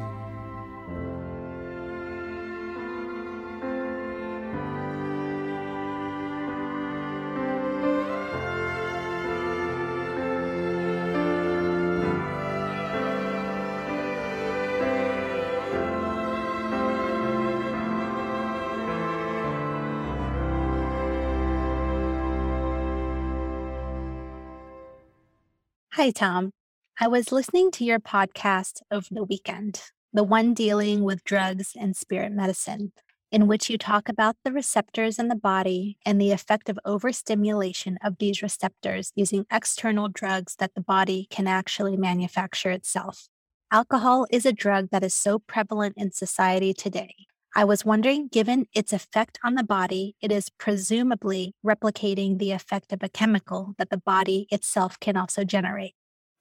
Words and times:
Hi, 26.04 26.12
Tom. 26.12 26.52
I 27.00 27.08
was 27.08 27.32
listening 27.32 27.72
to 27.72 27.86
your 27.86 27.98
podcast 27.98 28.82
over 28.92 29.08
the 29.10 29.24
weekend, 29.24 29.82
the 30.12 30.22
one 30.22 30.54
dealing 30.54 31.06
with 31.06 31.24
drugs 31.24 31.78
and 31.80 31.96
spirit 31.96 32.34
medicine, 32.34 32.92
in 33.32 33.48
which 33.48 33.70
you 33.70 33.78
talk 33.78 34.10
about 34.10 34.36
the 34.44 34.52
receptors 34.52 35.18
in 35.18 35.30
the 35.30 35.36
body 35.38 35.98
and 36.06 36.20
the 36.20 36.34
effect 36.34 36.68
of 36.68 36.78
overstimulation 36.84 37.98
of 38.04 38.18
these 38.20 38.42
receptors 38.42 39.14
using 39.16 39.46
external 39.50 40.10
drugs 40.10 40.58
that 40.60 40.76
the 40.76 40.82
body 40.82 41.26
can 41.30 41.48
actually 41.48 41.96
manufacture 41.96 42.72
itself. 42.72 43.30
Alcohol 43.72 44.28
is 44.30 44.46
a 44.46 44.52
drug 44.52 44.90
that 44.92 45.06
is 45.06 45.14
so 45.14 45.40
prevalent 45.40 45.94
in 45.96 46.12
society 46.12 46.74
today. 46.74 47.16
I 47.56 47.66
was 47.66 47.86
wondering, 47.86 48.30
given 48.30 48.66
its 48.74 48.92
effect 48.94 49.38
on 49.44 49.54
the 49.54 49.64
body, 49.64 50.16
it 50.20 50.32
is 50.32 50.50
presumably 50.50 51.54
replicating 51.64 52.40
the 52.40 52.50
effect 52.50 52.92
of 52.92 53.04
a 53.04 53.10
chemical 53.10 53.76
that 53.78 53.92
the 53.92 54.00
body 54.00 54.48
itself 54.50 55.00
can 55.00 55.16
also 55.16 55.44
generate. 55.44 55.94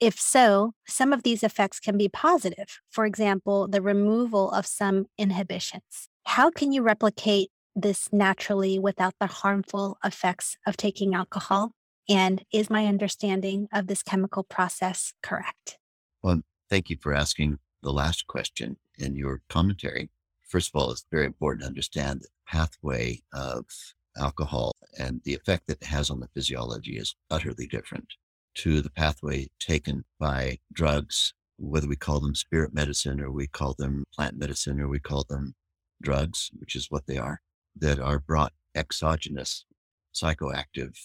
If 0.03 0.19
so, 0.19 0.72
some 0.84 1.12
of 1.12 1.22
these 1.22 1.45
effects 1.45 1.78
can 1.78 1.97
be 1.97 2.08
positive. 2.08 2.81
For 2.91 3.06
example, 3.06 3.69
the 3.69 3.81
removal 3.81 4.50
of 4.50 4.67
some 4.67 5.06
inhibitions. 5.17 6.08
How 6.25 6.50
can 6.50 6.72
you 6.72 6.83
replicate 6.83 7.50
this 7.77 8.08
naturally 8.12 8.80
without 8.80 9.14
the 9.20 9.28
harmful 9.28 9.98
effects 10.05 10.56
of 10.67 10.77
taking 10.77 11.14
alcohol? 11.14 11.70
And 12.08 12.45
is 12.53 12.69
my 12.69 12.86
understanding 12.86 13.69
of 13.73 13.86
this 13.86 14.03
chemical 14.03 14.42
process 14.42 15.12
correct? 15.23 15.78
Well, 16.20 16.42
thank 16.69 16.91
you 16.91 16.97
for 17.00 17.14
asking 17.14 17.61
the 17.80 17.92
last 17.92 18.27
question 18.27 18.78
in 18.98 19.14
your 19.14 19.42
commentary 19.48 20.11
first 20.53 20.70
of 20.75 20.80
all, 20.80 20.91
it's 20.91 21.06
very 21.11 21.25
important 21.25 21.62
to 21.62 21.67
understand 21.67 22.20
the 22.20 22.28
pathway 22.47 23.23
of 23.33 23.64
alcohol 24.19 24.77
and 24.98 25.23
the 25.25 25.33
effect 25.33 25.67
that 25.67 25.80
it 25.80 25.86
has 25.86 26.11
on 26.11 26.20
the 26.20 26.28
physiology 26.34 26.98
is 26.98 27.17
utterly 27.30 27.67
different 27.67 28.06
to 28.55 28.81
the 28.81 28.91
pathway 28.91 29.48
taken 29.58 30.05
by 30.19 30.58
drugs, 30.72 31.34
whether 31.58 31.89
we 31.89 31.97
call 31.97 32.20
them 32.20 32.34
spirit 32.34 32.75
medicine 32.75 33.20
or 33.20 33.31
we 33.31 33.47
call 33.47 33.75
them 33.78 34.05
plant 34.14 34.36
medicine 34.36 34.81
or 34.81 34.89
we 34.89 34.98
call 34.98 35.25
them 35.28 35.55
drugs, 36.03 36.50
which 36.58 36.75
is 36.75 36.91
what 36.91 37.06
they 37.06 37.17
are, 37.17 37.41
that 37.77 37.98
are 37.98 38.19
brought 38.19 38.53
exogenous 38.75 39.64
psychoactive 40.14 40.97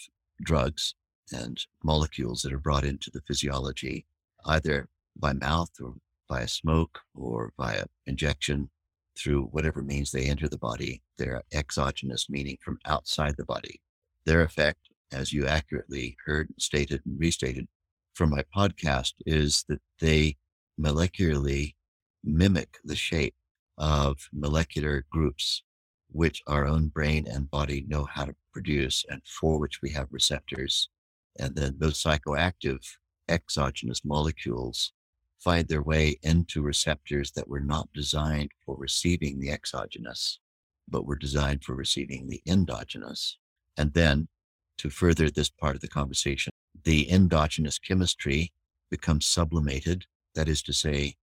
drugs 0.41 0.95
and 1.31 1.65
molecules 1.83 2.41
that 2.41 2.53
are 2.53 2.59
brought 2.59 2.83
into 2.85 3.09
the 3.11 3.21
physiology 3.27 4.05
either 4.45 4.87
by 5.15 5.33
mouth 5.33 5.71
or 5.81 5.95
via 6.29 6.47
smoke 6.47 6.99
or 7.15 7.51
via 7.57 7.85
injection 8.05 8.69
through 9.17 9.43
whatever 9.45 9.81
means 9.81 10.11
they 10.11 10.25
enter 10.25 10.47
the 10.47 10.57
body. 10.57 11.01
They're 11.17 11.41
exogenous, 11.53 12.29
meaning 12.29 12.57
from 12.61 12.79
outside 12.85 13.35
the 13.37 13.45
body. 13.45 13.81
Their 14.25 14.43
effect, 14.43 14.89
as 15.11 15.33
you 15.33 15.45
accurately 15.45 16.17
heard, 16.25 16.49
stated, 16.59 17.01
and 17.05 17.19
restated 17.19 17.67
from 18.13 18.29
my 18.29 18.43
podcast, 18.55 19.13
is 19.25 19.63
that 19.69 19.81
they 19.99 20.37
molecularly 20.79 21.75
mimic 22.23 22.77
the 22.83 22.95
shape 22.95 23.35
of 23.77 24.27
molecular 24.33 25.05
groups 25.11 25.63
which 26.09 26.41
our 26.47 26.65
own 26.65 26.87
brain 26.87 27.27
and 27.27 27.51
body 27.51 27.85
know 27.87 28.05
how 28.05 28.25
to 28.25 28.35
produce 28.53 29.05
and 29.09 29.21
for 29.25 29.59
which 29.59 29.81
we 29.81 29.89
have 29.91 30.07
receptors. 30.11 30.89
And 31.39 31.55
then 31.55 31.75
those 31.77 32.01
psychoactive 32.01 32.79
exogenous 33.29 34.03
molecules 34.05 34.93
find 35.39 35.67
their 35.67 35.83
way 35.83 36.17
into 36.23 36.61
receptors 36.61 37.31
that 37.31 37.47
were 37.47 37.59
not 37.59 37.89
designed 37.93 38.51
for 38.65 38.75
receiving 38.77 39.39
the 39.39 39.51
exogenous, 39.51 40.39
but 40.87 41.05
were 41.05 41.17
designed 41.17 41.63
for 41.63 41.75
receiving 41.75 42.27
the 42.27 42.41
endogenous. 42.47 43.37
And 43.77 43.93
then 43.93 44.27
to 44.77 44.89
further 44.89 45.29
this 45.29 45.49
part 45.49 45.75
of 45.75 45.81
the 45.81 45.87
conversation, 45.87 46.51
the 46.83 47.09
endogenous 47.11 47.79
chemistry 47.79 48.51
becomes 48.89 49.25
sublimated. 49.25 50.05
That 50.35 50.47
is 50.47 50.61
to 50.63 50.73
say, 50.73 51.15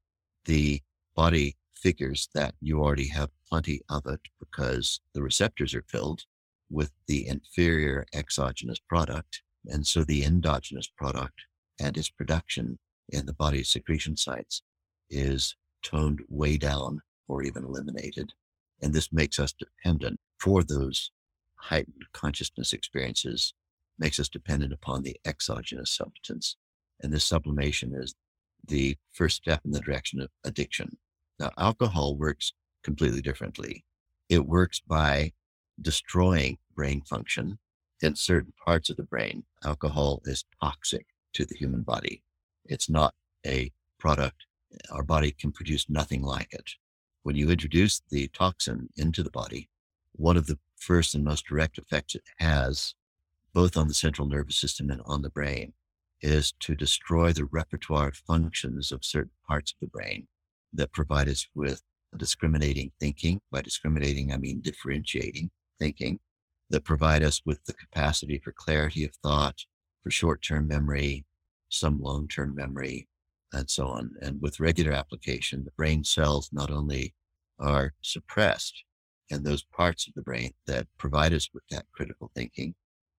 the 0.44 0.82
body 1.14 1.56
figures 1.74 2.28
that 2.34 2.54
you 2.60 2.80
already 2.80 3.08
have 3.08 3.30
plenty 3.48 3.80
of 3.88 4.06
it 4.06 4.20
because 4.38 5.00
the 5.12 5.22
receptors 5.22 5.74
are 5.74 5.84
filled 5.88 6.22
with 6.70 6.90
the 7.06 7.26
inferior 7.26 8.06
exogenous 8.12 8.78
product. 8.78 9.42
And 9.66 9.86
so 9.86 10.02
the 10.02 10.24
endogenous 10.24 10.88
product 10.88 11.42
and 11.80 11.96
its 11.96 12.10
production 12.10 12.78
in 13.08 13.26
the 13.26 13.34
body's 13.34 13.68
secretion 13.68 14.16
sites 14.16 14.62
is 15.10 15.56
toned 15.82 16.22
way 16.28 16.56
down 16.56 17.00
or 17.28 17.42
even 17.42 17.64
eliminated. 17.64 18.32
And 18.82 18.92
this 18.92 19.12
makes 19.12 19.38
us 19.38 19.52
dependent 19.52 20.18
for 20.38 20.62
those 20.62 21.10
heightened 21.68 22.04
consciousness 22.12 22.72
experiences, 22.72 23.54
makes 23.98 24.18
us 24.18 24.28
dependent 24.28 24.72
upon 24.72 25.02
the 25.02 25.16
exogenous 25.24 25.90
substance. 25.90 26.56
And 27.00 27.12
this 27.12 27.24
sublimation 27.24 27.94
is 27.94 28.14
the 28.66 28.96
first 29.12 29.36
step 29.36 29.60
in 29.64 29.72
the 29.72 29.80
direction 29.80 30.20
of 30.20 30.30
addiction. 30.44 30.96
Now, 31.38 31.50
alcohol 31.58 32.16
works 32.16 32.52
completely 32.82 33.20
differently. 33.20 33.84
It 34.28 34.46
works 34.46 34.80
by 34.80 35.32
destroying 35.80 36.58
brain 36.74 37.02
function 37.02 37.58
in 38.00 38.16
certain 38.16 38.52
parts 38.64 38.90
of 38.90 38.96
the 38.96 39.02
brain. 39.02 39.44
Alcohol 39.64 40.22
is 40.24 40.44
toxic 40.62 41.06
to 41.34 41.44
the 41.44 41.56
human 41.56 41.82
body. 41.82 42.22
It's 42.66 42.88
not 42.88 43.14
a 43.46 43.72
product. 43.98 44.46
Our 44.90 45.02
body 45.02 45.32
can 45.32 45.52
produce 45.52 45.88
nothing 45.88 46.22
like 46.22 46.52
it. 46.52 46.70
When 47.22 47.36
you 47.36 47.50
introduce 47.50 48.02
the 48.10 48.28
toxin 48.28 48.88
into 48.96 49.22
the 49.22 49.30
body, 49.30 49.68
one 50.12 50.36
of 50.36 50.46
the 50.46 50.58
first 50.84 51.14
and 51.14 51.24
most 51.24 51.46
direct 51.46 51.78
effect 51.78 52.14
it 52.14 52.22
has, 52.38 52.94
both 53.52 53.76
on 53.76 53.88
the 53.88 53.94
central 53.94 54.28
nervous 54.28 54.56
system 54.56 54.90
and 54.90 55.00
on 55.06 55.22
the 55.22 55.30
brain, 55.30 55.72
is 56.20 56.52
to 56.60 56.74
destroy 56.74 57.32
the 57.32 57.44
repertoire 57.44 58.12
functions 58.12 58.92
of 58.92 59.04
certain 59.04 59.32
parts 59.48 59.72
of 59.72 59.80
the 59.80 59.86
brain 59.86 60.28
that 60.72 60.92
provide 60.92 61.28
us 61.28 61.46
with 61.54 61.82
discriminating 62.16 62.92
thinking. 63.00 63.40
By 63.50 63.62
discriminating, 63.62 64.32
I 64.32 64.36
mean 64.36 64.60
differentiating 64.60 65.50
thinking 65.78 66.20
that 66.70 66.84
provide 66.84 67.22
us 67.22 67.40
with 67.44 67.64
the 67.64 67.72
capacity 67.72 68.38
for 68.38 68.52
clarity 68.52 69.04
of 69.04 69.14
thought, 69.22 69.64
for 70.02 70.10
short 70.10 70.42
term 70.42 70.68
memory, 70.68 71.24
some 71.68 72.00
long 72.00 72.28
term 72.28 72.54
memory, 72.54 73.08
and 73.52 73.70
so 73.70 73.86
on. 73.86 74.12
And 74.20 74.40
with 74.40 74.60
regular 74.60 74.92
application, 74.92 75.64
the 75.64 75.72
brain 75.72 76.04
cells 76.04 76.50
not 76.52 76.70
only 76.70 77.14
are 77.58 77.94
suppressed 78.02 78.84
and 79.34 79.44
those 79.44 79.64
parts 79.64 80.06
of 80.06 80.14
the 80.14 80.22
brain 80.22 80.52
that 80.66 80.86
provide 80.96 81.32
us 81.32 81.48
with 81.52 81.64
that 81.70 81.86
critical 81.92 82.30
thinking, 82.34 82.74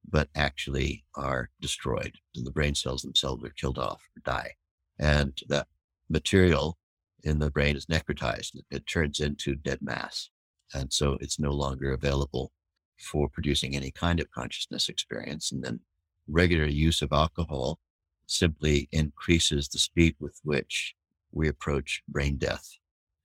but 0.10 0.30
actually 0.34 1.04
are 1.16 1.50
destroyed. 1.60 2.14
And 2.36 2.48
the 2.48 2.52
brain 2.52 2.74
cells 2.74 3.02
themselves 3.02 3.44
are 3.44 3.50
killed 3.50 3.78
off 3.78 4.02
or 4.16 4.22
die. 4.24 4.52
And 4.98 5.38
that 5.50 5.68
material 6.10 6.78
in 7.24 7.40
the 7.40 7.52
brain 7.52 7.76
is 7.76 7.88
necrotized. 7.88 8.52
It 8.72 8.88
turns 8.88 9.20
into 9.20 9.56
dead 9.56 9.80
mass. 9.82 10.30
And 10.74 10.94
so 10.94 11.18
it's 11.20 11.40
no 11.40 11.52
longer 11.52 11.92
available 11.92 12.54
for 12.98 13.28
producing 13.28 13.76
any 13.76 13.92
kind 13.92 14.22
of 14.22 14.32
consciousness 14.32 14.88
experience. 14.88 15.52
And 15.52 15.64
then 15.64 15.82
regular 16.28 16.66
use 16.66 17.02
of 17.02 17.12
alcohol 17.12 17.80
simply 18.26 18.88
increases 18.92 19.68
the 19.68 19.80
speed 19.80 20.16
with 20.20 20.40
which 20.44 20.96
we 21.32 21.50
approach 21.50 22.04
brain 22.08 22.38
death. 22.38 22.78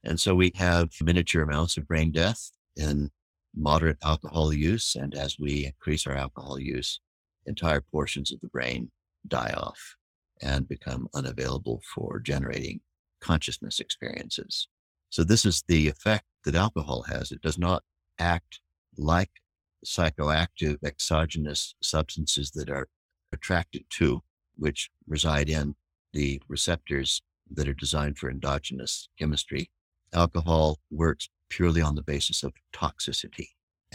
And 0.03 0.19
so 0.19 0.35
we 0.35 0.51
have 0.57 0.91
miniature 1.01 1.43
amounts 1.43 1.77
of 1.77 1.87
brain 1.87 2.11
death 2.11 2.51
in 2.77 3.11
moderate 3.55 3.99
alcohol 4.03 4.53
use. 4.53 4.95
And 4.95 5.15
as 5.15 5.39
we 5.39 5.67
increase 5.67 6.07
our 6.07 6.17
alcohol 6.17 6.59
use, 6.59 7.01
entire 7.47 7.81
portions 7.81 8.33
of 8.33 8.41
the 8.41 8.49
brain 8.49 8.91
die 9.27 9.53
off 9.57 9.97
and 10.43 10.69
become 10.69 11.09
unavailable 11.15 11.83
for 11.95 12.19
generating 12.21 12.81
consciousness 13.21 13.81
experiences. 13.81 14.69
So 15.11 15.25
this 15.25 15.45
is 15.45 15.65
the 15.69 15.89
effect 15.89 16.25
that 16.45 16.55
alcohol 16.55 17.03
has. 17.03 17.33
It 17.33 17.43
does 17.43 17.59
not 17.59 17.83
act 18.19 18.61
like 18.97 19.31
psychoactive 19.85 20.77
exogenous 20.85 21.75
substances 21.83 22.51
that 22.53 22.71
are 22.71 22.89
attracted 23.33 23.85
to 23.91 24.23
which 24.57 24.91
reside 25.07 25.49
in 25.49 25.75
the 26.13 26.41
receptors 26.49 27.23
that 27.51 27.69
are 27.69 27.75
designed 27.75 28.19
for 28.19 28.31
endogenous 28.31 29.09
chemistry. 29.19 29.71
Alcohol 30.13 30.79
works 30.91 31.29
purely 31.51 31.83
on 31.83 31.95
the 31.95 32.03
basis 32.03 32.43
of 32.43 32.55
toxicity. 32.73 33.49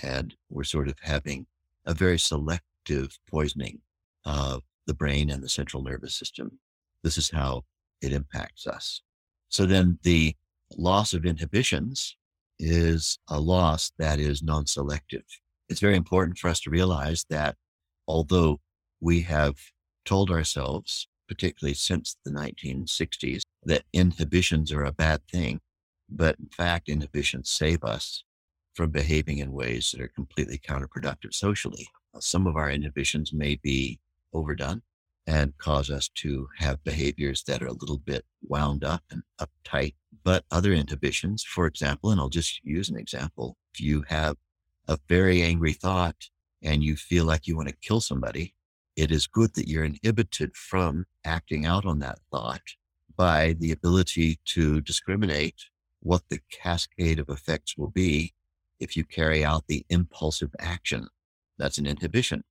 And 0.04 0.36
we're 0.50 0.63
sort 0.63 0.88
of 0.88 0.96
having 1.02 1.48
a 1.86 1.94
very 1.94 2.19
selective 2.19 3.18
poisoning 3.30 3.80
of 4.25 4.62
the 4.86 4.94
brain 4.94 5.30
and 5.31 5.42
the 5.42 5.50
central 5.50 5.81
nervous 5.81 6.16
system. 6.16 6.60
This 7.04 7.18
is 7.18 7.31
how 7.31 7.63
it 8.02 8.12
impacts 8.12 8.68
us. 8.68 9.02
So 9.50 9.66
then 9.66 9.98
the 10.04 10.36
loss 10.78 11.13
of 11.13 11.25
inhibitions 11.25 12.18
is 12.60 13.18
a 13.30 13.40
loss 13.40 13.92
that 13.98 14.19
is 14.19 14.44
non 14.44 14.68
selective. 14.68 15.25
It's 15.69 15.80
very 15.80 15.96
important 15.96 16.38
for 16.38 16.50
us 16.50 16.60
to 16.62 16.69
realize 16.69 17.25
that 17.30 17.56
although 18.08 18.60
we 19.00 19.22
have 19.22 19.56
told 20.06 20.30
ourselves, 20.30 21.08
particularly 21.28 21.74
since 21.74 22.18
the 22.24 22.31
1960s, 22.31 23.42
that 23.63 23.84
inhibitions 23.94 24.72
are 24.72 24.84
a 24.84 24.92
bad 24.92 25.22
thing, 25.28 25.60
but 26.10 26.38
in 26.40 26.50
fact, 26.50 26.90
inhibitions 26.90 27.50
save 27.50 27.84
us 27.84 28.24
from 28.74 28.92
behaving 28.92 29.38
in 29.38 29.52
ways 29.52 29.92
that 29.92 30.02
are 30.02 30.10
completely 30.10 30.57
counterproductive 30.57 31.34
socially. 31.34 31.88
Some 32.19 32.46
of 32.46 32.56
our 32.56 32.69
inhibitions 32.69 33.34
may 33.34 33.56
be 33.56 34.00
overdone 34.34 34.81
and 35.28 35.57
cause 35.57 35.90
us 35.90 36.10
to 36.10 36.48
have 36.57 36.84
behaviors 36.84 37.44
that 37.44 37.62
are 37.62 37.68
a 37.68 37.74
little 37.74 37.98
bit 37.98 38.25
wound 38.44 38.84
up 38.84 39.04
and 39.10 39.24
uptight. 39.40 39.96
But 40.24 40.44
other 40.52 40.72
inhibitions, 40.74 41.44
for 41.44 41.66
example, 41.66 42.12
and 42.12 42.19
I'll 42.19 42.30
just 42.30 42.63
use 42.63 42.90
an 42.90 42.98
example, 42.98 43.58
if 43.74 43.81
you 43.81 44.04
have 44.08 44.38
a 44.88 45.00
very 45.10 45.42
angry 45.42 45.74
thought 45.74 46.30
and 46.62 46.84
you 46.84 46.96
feel 46.96 47.25
like 47.25 47.48
you 47.48 47.56
want 47.56 47.69
to 47.69 47.75
kill 47.81 48.01
somebody, 48.01 48.54
it 48.96 49.12
is 49.12 49.28
good 49.28 49.56
that 49.56 49.68
you're 49.68 49.84
inhibited 49.84 50.56
from 50.56 51.06
acting 51.25 51.66
out 51.66 51.86
on 51.86 52.00
that 52.00 52.19
thought 52.31 52.62
by 53.16 53.54
the 53.60 53.72
ability 53.72 54.40
to 54.46 54.81
discriminate 54.81 55.66
what 56.06 56.22
the 56.30 56.40
cascade 56.52 57.18
of 57.18 57.30
effects 57.30 57.75
will 57.75 57.90
be 57.90 58.31
if 58.80 58.96
you 58.96 59.04
carry 59.04 59.44
out 59.44 59.63
the 59.68 59.84
impulsive 59.90 60.52
action. 60.60 61.07
That's 61.57 61.80
an 61.80 61.88
inhibition. 61.88 62.44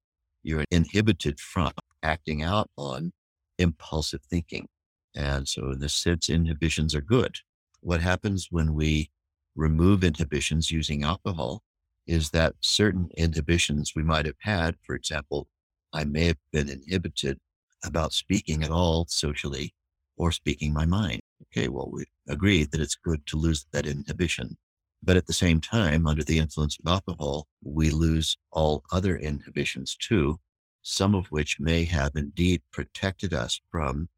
You're 0.42 0.64
inhibited 0.72 1.38
from 1.38 1.70
acting 2.02 2.42
out 2.42 2.68
on 2.76 3.12
impulsive 3.58 4.22
thinking. 4.22 4.66
And 5.14 5.46
so, 5.46 5.70
in 5.70 5.78
this 5.78 5.94
sense, 5.94 6.28
inhibitions 6.28 6.96
are 6.96 7.00
good. 7.00 7.36
What 7.80 8.00
happens 8.00 8.48
when 8.50 8.74
we 8.74 9.10
remove 9.54 10.02
inhibitions 10.02 10.72
using 10.72 11.04
alcohol 11.04 11.62
is 12.08 12.30
that 12.30 12.54
certain 12.60 13.08
inhibitions 13.16 13.92
we 13.94 14.02
might 14.02 14.26
have 14.26 14.40
had, 14.40 14.74
for 14.82 14.96
example, 14.96 15.46
I 15.92 16.02
may 16.02 16.26
have 16.26 16.38
been 16.52 16.68
inhibited 16.68 17.38
about 17.84 18.12
speaking 18.12 18.64
at 18.64 18.70
all 18.72 19.06
socially 19.08 19.74
or 20.16 20.32
speaking 20.32 20.72
my 20.72 20.86
mind. 20.86 21.20
Okay, 21.42 21.68
well, 21.68 21.90
we 21.90 22.04
agree 22.28 22.64
that 22.64 22.80
it's 22.80 22.94
good 22.94 23.26
to 23.26 23.36
lose 23.36 23.66
that 23.72 23.86
inhibition. 23.86 24.56
But 25.02 25.16
at 25.16 25.26
the 25.26 25.32
same 25.32 25.60
time, 25.60 26.06
under 26.06 26.24
the 26.24 26.38
influence 26.38 26.78
of 26.78 26.90
alcohol, 26.90 27.46
we 27.62 27.90
lose 27.90 28.38
all 28.50 28.84
other 28.90 29.16
inhibitions 29.16 29.96
too, 29.96 30.40
some 30.82 31.14
of 31.14 31.26
which 31.26 31.60
may 31.60 31.84
have 31.84 32.12
indeed 32.16 32.62
protected 32.72 33.34
us 33.34 33.60
from 33.70 34.08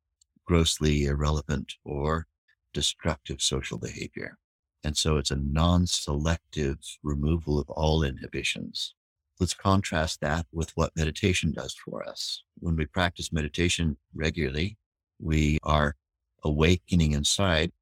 grossly 0.45 1.05
irrelevant 1.05 1.75
or 1.85 2.27
destructive 2.73 3.43
social 3.43 3.79
behavior. 3.79 4.39
And 4.85 4.97
so 4.97 5.17
it's 5.17 5.33
a 5.33 5.37
non 5.37 5.89
selective 5.89 6.79
removal 7.03 7.59
of 7.59 7.69
all 7.71 8.05
inhibitions. 8.05 8.95
Let's 9.41 9.55
contrast 9.55 10.21
that 10.21 10.47
with 10.53 10.71
what 10.77 10.97
meditation 10.97 11.53
does 11.53 11.75
for 11.75 12.09
us. 12.09 12.45
When 12.61 12.77
we 12.77 12.87
practice 12.87 13.33
meditation 13.33 13.97
regularly, 14.15 14.79
we 15.19 15.59
are 15.65 15.97
awakening 16.47 17.13
inside 17.13 17.73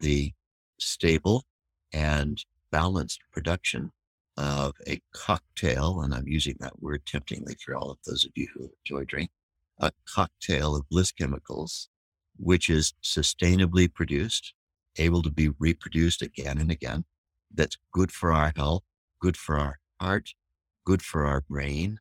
the 0.00 0.32
stable 0.78 1.44
and 1.92 2.44
balanced 2.70 3.20
production 3.32 3.92
of 4.36 4.74
a 4.86 5.00
cocktail, 5.14 6.00
and 6.00 6.14
I'm 6.14 6.28
using 6.28 6.56
that 6.60 6.82
word 6.82 7.04
temptingly 7.06 7.56
for 7.64 7.74
all 7.74 7.90
of 7.90 7.98
those 8.06 8.24
of 8.24 8.32
you 8.34 8.46
who 8.54 8.70
enjoy 8.84 9.04
drink, 9.04 9.30
a 9.78 9.90
cocktail 10.06 10.76
of 10.76 10.88
bliss 10.88 11.12
chemicals, 11.12 11.88
which 12.38 12.70
is 12.70 12.94
sustainably 13.02 13.92
produced, 13.92 14.54
able 14.96 15.22
to 15.22 15.30
be 15.30 15.50
reproduced 15.58 16.22
again 16.22 16.58
and 16.58 16.70
again, 16.70 17.04
that's 17.52 17.76
good 17.92 18.12
for 18.12 18.32
our 18.32 18.52
health, 18.54 18.82
good 19.20 19.36
for 19.36 19.58
our 19.58 19.78
heart, 20.00 20.34
good 20.84 21.02
for 21.02 21.26
our 21.26 21.40
brain, 21.40 21.98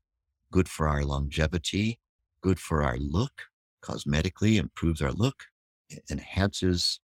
good 0.51 0.68
for 0.68 0.88
our 0.88 1.04
longevity, 1.04 2.00
good 2.42 2.60
for 2.60 2.83
our 2.83 2.98
look, 2.98 3.44
cosmetically 3.81 4.57
improves 4.57 5.01
our 5.01 5.12
look, 5.12 5.45
enhances 6.09 7.00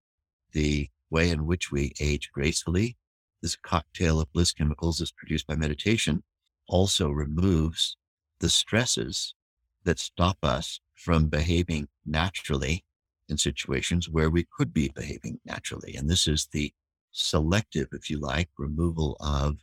the 0.52 0.90
way 1.10 1.30
in 1.30 1.46
which 1.46 1.72
we 1.72 1.94
age 2.00 2.32
gracefully. 2.34 2.98
This 3.42 3.56
cocktail 3.56 4.20
of 4.20 4.32
bliss 4.34 4.52
chemicals 4.54 5.02
is 5.02 5.12
produced 5.12 5.48
by 5.48 5.56
meditation 5.56 6.24
also 6.68 7.10
removes 7.10 7.98
the 8.40 8.50
stresses 8.50 9.36
that 9.84 10.00
stop 10.00 10.38
us 10.44 10.80
from 10.96 11.28
behaving 11.28 11.88
naturally 12.06 12.84
in 13.30 13.38
situations 13.38 14.10
where 14.10 14.30
we 14.30 14.46
could 14.58 14.74
be 14.74 14.90
behaving 14.96 15.40
naturally. 15.46 15.96
And 15.96 16.10
this 16.10 16.28
is 16.28 16.48
the 16.52 16.74
selective, 17.12 17.88
if 17.92 18.10
you 18.10 18.20
like, 18.20 18.50
removal 18.58 19.18
of 19.20 19.58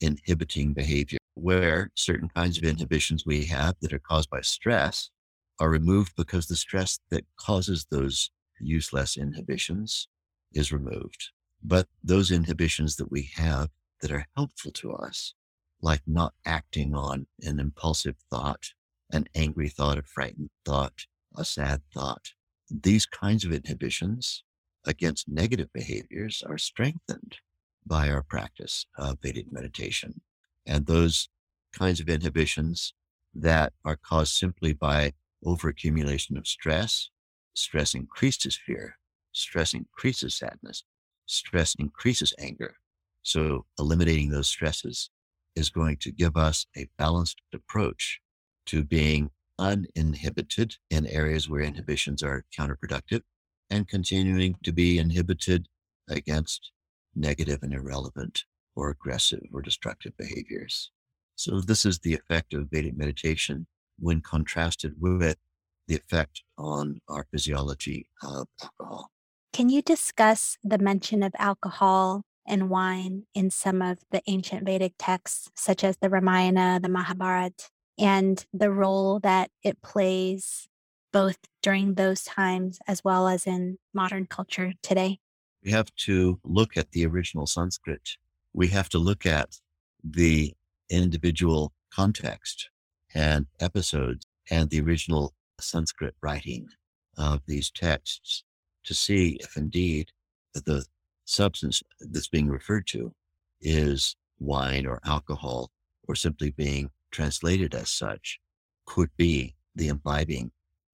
inhibiting 0.00 0.72
behavior, 0.72 1.18
where 1.34 1.90
certain 1.94 2.28
kinds 2.34 2.58
of 2.58 2.64
inhibitions 2.64 3.24
we 3.26 3.44
have 3.46 3.74
that 3.80 3.92
are 3.92 3.98
caused 3.98 4.30
by 4.30 4.40
stress 4.40 5.10
are 5.58 5.70
removed 5.70 6.12
because 6.16 6.46
the 6.46 6.56
stress 6.56 6.98
that 7.10 7.24
causes 7.38 7.86
those 7.90 8.30
useless 8.60 9.16
inhibitions 9.16 10.08
is 10.52 10.72
removed. 10.72 11.30
But 11.62 11.88
those 12.02 12.30
inhibitions 12.30 12.96
that 12.96 13.10
we 13.10 13.30
have 13.34 13.70
that 14.00 14.12
are 14.12 14.26
helpful 14.36 14.70
to 14.72 14.92
us, 14.92 15.34
like 15.80 16.02
not 16.06 16.34
acting 16.44 16.94
on 16.94 17.26
an 17.42 17.60
impulsive 17.60 18.16
thought, 18.30 18.72
an 19.10 19.26
angry 19.34 19.68
thought, 19.68 19.98
a 19.98 20.02
frightened 20.02 20.50
thought, 20.64 21.06
a 21.36 21.44
sad 21.44 21.82
thought, 21.92 22.32
these 22.70 23.06
kinds 23.06 23.44
of 23.44 23.52
inhibitions 23.52 24.42
against 24.84 25.28
negative 25.28 25.72
behaviors 25.72 26.42
are 26.46 26.58
strengthened 26.58 27.38
by 27.84 28.08
our 28.10 28.22
practice 28.22 28.86
of 28.96 29.18
Vedic 29.22 29.52
meditation. 29.52 30.20
And 30.66 30.86
those 30.86 31.28
kinds 31.72 32.00
of 32.00 32.08
inhibitions 32.08 32.94
that 33.34 33.72
are 33.84 33.96
caused 33.96 34.34
simply 34.34 34.72
by 34.72 35.12
overaccumulation 35.44 36.36
of 36.36 36.46
stress, 36.46 37.10
stress 37.56 37.94
increases 37.94 38.56
fear, 38.56 38.98
stress 39.32 39.74
increases 39.74 40.36
sadness, 40.36 40.84
stress 41.26 41.74
increases 41.74 42.34
anger. 42.38 42.76
So 43.22 43.64
eliminating 43.78 44.30
those 44.30 44.46
stresses 44.46 45.10
is 45.56 45.70
going 45.70 45.96
to 45.98 46.12
give 46.12 46.36
us 46.36 46.66
a 46.76 46.88
balanced 46.98 47.40
approach 47.52 48.20
to 48.66 48.84
being 48.84 49.30
uninhibited 49.58 50.76
in 50.90 51.06
areas 51.06 51.48
where 51.48 51.62
inhibitions 51.62 52.22
are 52.22 52.44
counterproductive 52.56 53.22
and 53.70 53.88
continuing 53.88 54.56
to 54.62 54.72
be 54.72 54.98
inhibited 54.98 55.66
against 56.08 56.70
negative 57.14 57.60
and 57.62 57.72
irrelevant 57.72 58.44
or 58.76 58.90
aggressive 58.90 59.40
or 59.52 59.62
destructive 59.62 60.12
behaviors. 60.18 60.90
So 61.36 61.60
this 61.60 61.86
is 61.86 62.00
the 62.00 62.14
effect 62.14 62.52
of 62.52 62.68
Vedic 62.70 62.96
meditation 62.96 63.66
when 63.98 64.20
contrasted 64.20 64.94
with 65.00 65.38
the 65.86 65.96
effect 65.96 66.42
on 66.58 67.00
our 67.08 67.26
physiology 67.30 68.08
of 68.22 68.48
alcohol. 68.62 69.10
Can 69.52 69.68
you 69.68 69.82
discuss 69.82 70.58
the 70.62 70.78
mention 70.78 71.22
of 71.22 71.32
alcohol 71.38 72.22
and 72.46 72.70
wine 72.70 73.24
in 73.34 73.50
some 73.50 73.82
of 73.82 73.98
the 74.10 74.22
ancient 74.26 74.64
Vedic 74.64 74.94
texts, 74.98 75.50
such 75.54 75.82
as 75.82 75.96
the 75.96 76.10
Ramayana, 76.10 76.78
the 76.82 76.88
Mahabharata, 76.88 77.70
and 77.98 78.44
the 78.52 78.70
role 78.70 79.18
that 79.20 79.50
it 79.62 79.82
plays 79.82 80.68
both 81.12 81.38
during 81.62 81.94
those 81.94 82.22
times 82.22 82.78
as 82.86 83.02
well 83.02 83.26
as 83.26 83.46
in 83.46 83.78
modern 83.94 84.26
culture 84.26 84.72
today? 84.82 85.18
We 85.64 85.70
have 85.70 85.94
to 86.04 86.38
look 86.44 86.76
at 86.76 86.92
the 86.92 87.06
original 87.06 87.46
Sanskrit. 87.46 88.16
We 88.52 88.68
have 88.68 88.88
to 88.90 88.98
look 88.98 89.26
at 89.26 89.58
the 90.04 90.54
individual 90.88 91.72
context 91.92 92.68
and 93.14 93.46
episodes 93.58 94.26
and 94.50 94.70
the 94.70 94.80
original 94.80 95.34
Sanskrit 95.60 96.14
writing 96.22 96.68
of 97.16 97.40
these 97.46 97.70
texts 97.70 98.44
to 98.84 98.94
see 98.94 99.38
if 99.40 99.56
indeed 99.56 100.10
the 100.54 100.84
substance 101.24 101.82
that's 102.00 102.28
being 102.28 102.48
referred 102.48 102.86
to 102.86 103.12
is 103.60 104.16
wine 104.38 104.86
or 104.86 105.00
alcohol 105.04 105.70
or 106.06 106.14
simply 106.14 106.50
being 106.50 106.90
translated 107.10 107.74
as 107.74 107.88
such 107.88 108.38
could 108.86 109.10
be 109.16 109.54
the 109.74 109.88
imbibing 109.88 110.50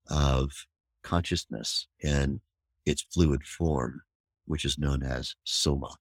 of 0.09 0.67
consciousness 1.03 1.87
in 2.01 2.41
its 2.87 3.03
fluid 3.03 3.45
form, 3.45 4.03
which 4.47 4.65
is 4.65 4.79
known 4.79 5.03
as 5.03 5.35
soma. 5.45 5.97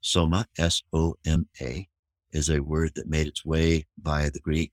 Soma, 0.00 0.46
S 0.58 0.82
O 0.92 1.14
M 1.24 1.48
A, 1.60 1.88
is 2.32 2.48
a 2.48 2.60
word 2.60 2.92
that 2.96 3.08
made 3.08 3.26
its 3.26 3.44
way 3.44 3.86
via 4.00 4.30
the 4.30 4.40
Greek 4.40 4.72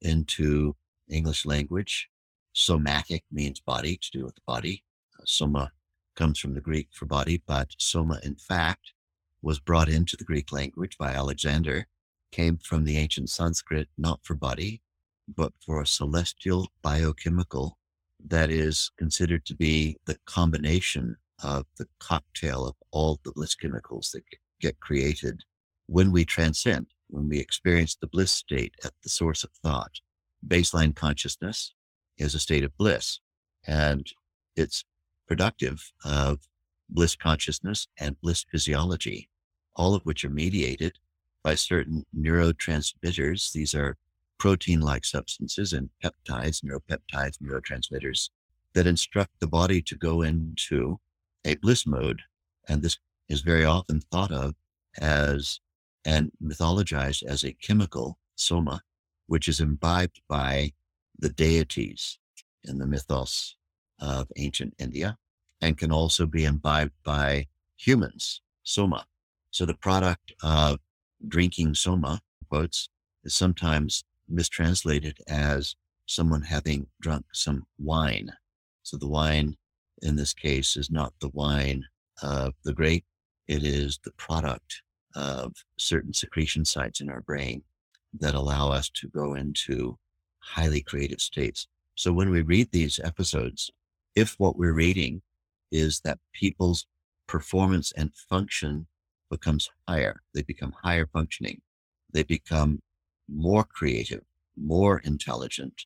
into 0.00 0.76
English 1.08 1.46
language. 1.46 2.08
Somatic 2.58 3.22
means 3.30 3.60
body, 3.60 3.96
to 3.96 4.10
do 4.10 4.24
with 4.24 4.34
the 4.34 4.40
body. 4.44 4.82
Uh, 5.16 5.22
soma 5.24 5.70
comes 6.16 6.40
from 6.40 6.54
the 6.54 6.60
Greek 6.60 6.88
for 6.90 7.06
body, 7.06 7.40
but 7.46 7.72
soma, 7.78 8.18
in 8.24 8.34
fact, 8.34 8.94
was 9.40 9.60
brought 9.60 9.88
into 9.88 10.16
the 10.16 10.24
Greek 10.24 10.50
language 10.50 10.98
by 10.98 11.12
Alexander, 11.12 11.86
came 12.32 12.58
from 12.58 12.84
the 12.84 12.96
ancient 12.96 13.30
Sanskrit, 13.30 13.88
not 13.96 14.18
for 14.24 14.34
body, 14.34 14.82
but 15.28 15.52
for 15.64 15.80
a 15.80 15.86
celestial 15.86 16.68
biochemical 16.82 17.78
that 18.26 18.50
is 18.50 18.90
considered 18.98 19.46
to 19.46 19.54
be 19.54 19.96
the 20.06 20.18
combination 20.26 21.16
of 21.40 21.64
the 21.76 21.86
cocktail 22.00 22.66
of 22.66 22.74
all 22.90 23.20
the 23.22 23.30
bliss 23.30 23.54
chemicals 23.54 24.10
that 24.10 24.24
get 24.60 24.80
created 24.80 25.44
when 25.86 26.10
we 26.10 26.24
transcend, 26.24 26.88
when 27.06 27.28
we 27.28 27.38
experience 27.38 27.94
the 27.94 28.08
bliss 28.08 28.32
state 28.32 28.74
at 28.84 28.94
the 29.04 29.08
source 29.08 29.44
of 29.44 29.50
thought. 29.62 30.00
Baseline 30.44 30.94
consciousness 30.94 31.72
is 32.18 32.34
a 32.34 32.40
state 32.40 32.64
of 32.64 32.76
bliss, 32.76 33.20
and 33.66 34.06
it's 34.56 34.84
productive 35.26 35.92
of 36.04 36.40
bliss 36.88 37.16
consciousness 37.16 37.86
and 37.98 38.20
bliss 38.20 38.44
physiology, 38.50 39.28
all 39.76 39.94
of 39.94 40.02
which 40.02 40.24
are 40.24 40.30
mediated 40.30 40.98
by 41.42 41.54
certain 41.54 42.04
neurotransmitters. 42.16 43.52
These 43.52 43.74
are 43.74 43.96
protein 44.38 44.80
like 44.80 45.04
substances 45.04 45.72
and 45.72 45.90
peptides, 46.02 46.62
neuropeptides, 46.62 47.38
neurotransmitters 47.42 48.30
that 48.74 48.86
instruct 48.86 49.32
the 49.40 49.46
body 49.46 49.82
to 49.82 49.96
go 49.96 50.22
into 50.22 50.98
a 51.44 51.56
bliss 51.56 51.86
mode. 51.86 52.22
And 52.68 52.82
this 52.82 52.98
is 53.28 53.40
very 53.40 53.64
often 53.64 54.00
thought 54.00 54.32
of 54.32 54.54
as 55.00 55.60
and 56.04 56.30
mythologized 56.42 57.22
as 57.24 57.44
a 57.44 57.52
chemical 57.52 58.18
soma, 58.36 58.82
which 59.26 59.48
is 59.48 59.60
imbibed 59.60 60.20
by 60.28 60.72
the 61.18 61.28
deities 61.28 62.18
in 62.64 62.78
the 62.78 62.86
mythos 62.86 63.56
of 64.00 64.28
ancient 64.36 64.74
India 64.78 65.16
and 65.60 65.76
can 65.76 65.90
also 65.90 66.26
be 66.26 66.44
imbibed 66.44 66.92
by 67.04 67.46
humans, 67.76 68.40
soma. 68.62 69.06
So 69.50 69.66
the 69.66 69.74
product 69.74 70.32
of 70.42 70.78
drinking 71.26 71.74
soma, 71.74 72.20
quotes, 72.48 72.88
is 73.24 73.34
sometimes 73.34 74.04
mistranslated 74.28 75.18
as 75.26 75.74
someone 76.06 76.42
having 76.42 76.86
drunk 77.00 77.26
some 77.32 77.66
wine. 77.78 78.32
So 78.82 78.96
the 78.96 79.08
wine 79.08 79.56
in 80.02 80.16
this 80.16 80.32
case 80.32 80.76
is 80.76 80.90
not 80.90 81.12
the 81.20 81.30
wine 81.30 81.84
of 82.22 82.54
the 82.64 82.72
grape, 82.72 83.04
it 83.46 83.64
is 83.64 83.98
the 84.04 84.12
product 84.12 84.82
of 85.14 85.54
certain 85.78 86.12
secretion 86.12 86.64
sites 86.64 87.00
in 87.00 87.08
our 87.08 87.20
brain 87.20 87.62
that 88.18 88.34
allow 88.34 88.70
us 88.70 88.88
to 88.90 89.08
go 89.08 89.34
into 89.34 89.98
highly 90.40 90.80
creative 90.82 91.20
states. 91.20 91.66
So 91.94 92.12
when 92.12 92.30
we 92.30 92.42
read 92.42 92.70
these 92.70 93.00
episodes, 93.02 93.70
if 94.14 94.34
what 94.38 94.56
we're 94.56 94.72
reading 94.72 95.22
is 95.70 96.00
that 96.00 96.18
people's 96.32 96.86
performance 97.26 97.92
and 97.92 98.14
function 98.14 98.86
becomes 99.30 99.68
higher, 99.86 100.22
they 100.34 100.42
become 100.42 100.74
higher 100.82 101.06
functioning, 101.06 101.60
they 102.12 102.22
become 102.22 102.80
more 103.28 103.64
creative, 103.64 104.22
more 104.56 104.98
intelligent, 105.00 105.84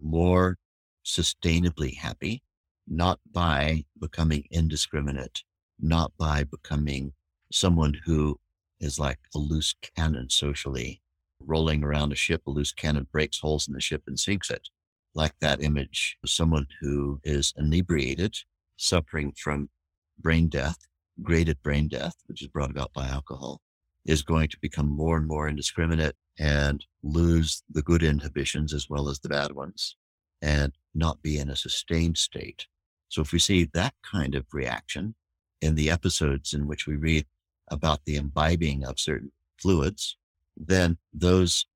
more 0.00 0.58
sustainably 1.04 1.96
happy, 1.96 2.42
not 2.88 3.20
by 3.32 3.84
becoming 4.00 4.44
indiscriminate, 4.50 5.42
not 5.78 6.12
by 6.18 6.44
becoming 6.44 7.12
someone 7.52 7.94
who 8.04 8.38
is 8.80 8.98
like 8.98 9.18
a 9.34 9.38
loose 9.38 9.74
cannon 9.96 10.28
socially, 10.28 11.00
rolling 11.46 11.82
around 11.82 12.12
a 12.12 12.16
ship, 12.16 12.42
a 12.46 12.50
loose 12.50 12.72
cannon 12.72 13.06
breaks 13.10 13.40
holes 13.40 13.68
in 13.68 13.74
the 13.74 13.80
ship 13.80 14.02
and 14.06 14.18
sinks 14.18 14.50
it. 14.50 14.68
Like 15.14 15.34
that 15.40 15.62
image 15.62 16.16
of 16.24 16.30
someone 16.30 16.66
who 16.80 17.20
is 17.22 17.52
inebriated, 17.56 18.36
suffering 18.76 19.32
from 19.36 19.70
brain 20.18 20.48
death, 20.48 20.78
graded 21.22 21.62
brain 21.62 21.88
death, 21.88 22.16
which 22.26 22.42
is 22.42 22.48
brought 22.48 22.70
about 22.70 22.92
by 22.92 23.06
alcohol, 23.06 23.60
is 24.04 24.22
going 24.22 24.48
to 24.48 24.58
become 24.60 24.88
more 24.88 25.16
and 25.16 25.26
more 25.26 25.48
indiscriminate 25.48 26.16
and 26.38 26.84
lose 27.02 27.62
the 27.70 27.82
good 27.82 28.02
inhibitions 28.02 28.74
as 28.74 28.90
well 28.90 29.08
as 29.08 29.20
the 29.20 29.28
bad 29.28 29.52
ones 29.52 29.96
and 30.42 30.72
not 30.94 31.22
be 31.22 31.38
in 31.38 31.48
a 31.48 31.56
sustained 31.56 32.18
state. 32.18 32.66
So 33.08 33.22
if 33.22 33.32
we 33.32 33.38
see 33.38 33.68
that 33.72 33.94
kind 34.02 34.34
of 34.34 34.46
reaction 34.52 35.14
in 35.60 35.76
the 35.76 35.90
episodes 35.90 36.52
in 36.52 36.66
which 36.66 36.86
we 36.86 36.96
read 36.96 37.26
about 37.70 38.04
the 38.04 38.16
imbibing 38.16 38.84
of 38.84 38.98
certain 38.98 39.32
fluids, 39.60 40.16
then 40.56 40.98
those 41.12 41.66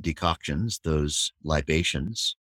decoctions, 0.00 0.80
those 0.84 1.32
libations 1.42 2.36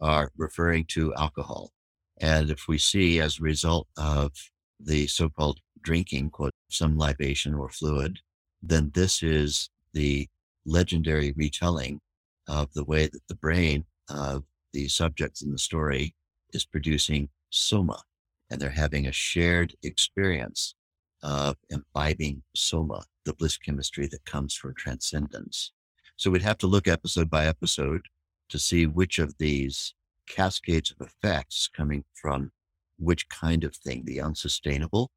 are 0.00 0.30
referring 0.36 0.84
to 0.86 1.14
alcohol. 1.14 1.72
And 2.20 2.50
if 2.50 2.68
we 2.68 2.78
see 2.78 3.20
as 3.20 3.38
a 3.38 3.42
result 3.42 3.88
of 3.96 4.32
the 4.80 5.06
so-called 5.06 5.60
drinking, 5.80 6.30
quote, 6.30 6.52
some 6.68 6.96
libation 6.96 7.54
or 7.54 7.68
fluid, 7.68 8.18
then 8.62 8.90
this 8.94 9.22
is 9.22 9.70
the 9.92 10.28
legendary 10.66 11.32
retelling 11.36 12.00
of 12.48 12.72
the 12.74 12.84
way 12.84 13.06
that 13.06 13.26
the 13.28 13.34
brain 13.34 13.84
of 14.08 14.44
the 14.72 14.88
subjects 14.88 15.42
in 15.42 15.50
the 15.50 15.58
story 15.58 16.14
is 16.52 16.64
producing 16.64 17.28
soma. 17.50 18.02
And 18.50 18.60
they're 18.60 18.70
having 18.70 19.06
a 19.06 19.12
shared 19.12 19.74
experience 19.82 20.74
of 21.22 21.56
imbibing 21.70 22.42
soma, 22.54 23.04
the 23.28 23.34
bliss 23.34 23.58
chemistry 23.58 24.06
that 24.06 24.24
comes 24.24 24.54
from 24.54 24.74
transcendence. 24.74 25.72
So 26.16 26.30
we'd 26.30 26.40
have 26.40 26.56
to 26.58 26.66
look 26.66 26.88
episode 26.88 27.28
by 27.28 27.44
episode 27.44 28.06
to 28.48 28.58
see 28.58 28.86
which 28.86 29.18
of 29.18 29.36
these 29.36 29.94
cascades 30.26 30.90
of 30.90 31.06
effects 31.06 31.68
coming 31.68 32.04
from 32.14 32.52
which 32.98 33.28
kind 33.28 33.64
of 33.64 33.76
thing, 33.76 34.04
the 34.06 34.22
unsustainable 34.22 35.10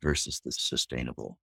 versus 0.00 0.40
the 0.44 0.52
sustainable. 0.52 1.38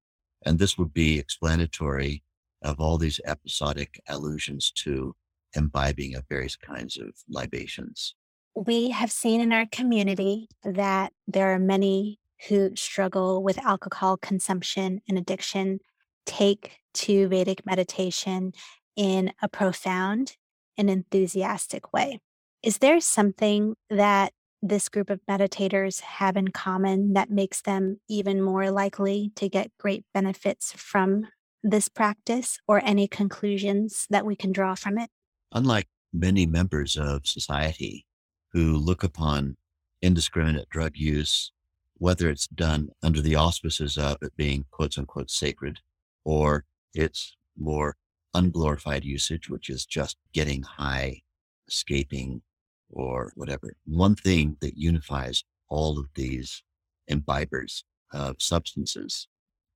And 0.46 0.60
this 0.60 0.77
would 0.77 0.94
be 0.94 1.20
explanatory 1.20 2.24
of 2.62 2.80
all 2.80 2.98
these 2.98 3.20
episodic 3.25 4.00
allusions 4.08 4.72
to 4.77 5.15
imbibing 5.53 6.15
of 6.15 6.24
various 6.30 6.56
kinds 6.56 6.98
of 6.98 7.10
libations. 7.27 8.15
We 8.56 8.92
have 8.92 9.12
seen 9.12 9.42
in 9.42 9.51
our 9.51 9.65
community 9.70 10.48
that 10.63 11.12
there 11.27 11.53
are 11.53 11.60
many 11.60 12.20
who 12.48 12.75
struggle 12.77 13.44
with 13.44 13.58
alcohol 13.60 14.15
consumption 14.15 15.01
and 15.10 15.18
addiction 15.18 15.80
take 16.25 16.80
to 16.94 17.27
Vedic 17.27 17.65
meditation 17.65 18.53
in 18.96 19.34
a 19.42 19.48
profound 19.48 20.36
and 20.77 20.89
enthusiastic 20.89 21.94
way. 21.94 22.20
Is 22.63 22.77
there 22.77 23.00
something 23.00 23.75
that 23.89 24.34
this 24.62 24.88
group 24.88 25.10
of 25.10 25.20
meditators 25.30 26.00
have 26.00 26.38
in 26.38 26.48
common 26.48 27.13
that 27.13 27.30
makes 27.30 27.62
them 27.62 28.00
even 28.08 28.42
more 28.42 28.72
likely 28.72 29.32
to 29.36 29.50
get 29.50 29.72
great 29.77 30.06
benefits 30.13 30.72
from 30.72 31.27
this 31.63 31.89
practice 31.89 32.60
or 32.68 32.82
any 32.84 33.08
conclusions 33.08 34.08
that 34.10 34.25
we 34.25 34.36
can 34.36 34.51
draw 34.51 34.75
from 34.75 34.98
it? 34.98 35.10
Unlike 35.51 35.88
many 36.13 36.46
members 36.46 36.96
of 36.96 37.27
society 37.27 38.06
who 38.53 38.77
look 38.77 39.03
upon 39.03 39.58
indiscriminate 40.01 40.70
drug 40.70 40.96
use 40.96 41.51
whether 41.98 42.30
it's 42.30 42.48
done 42.48 42.89
under 43.01 43.22
the 43.22 43.36
auspices 43.36 43.98
of 43.98 44.18
it 44.22 44.36
being 44.36 44.65
quote 44.72 44.98
unquote 44.98 45.32
sacred 45.32 45.80
or 46.25 46.65
it's 46.94 47.36
more 47.58 47.96
unglorified 48.34 49.03
usage, 49.03 49.50
which 49.50 49.70
is 49.70 49.86
just 49.86 50.18
getting 50.34 50.63
high, 50.63 51.22
escaping, 51.68 52.42
or 52.89 53.32
whatever. 53.36 53.74
One 53.86 54.15
thing 54.15 54.58
that 54.62 54.77
unifies 54.77 55.44
all 55.70 56.00
of 56.00 56.08
these 56.15 56.63
imbibers 57.10 57.84
of 58.12 58.36
substances, 58.39 59.27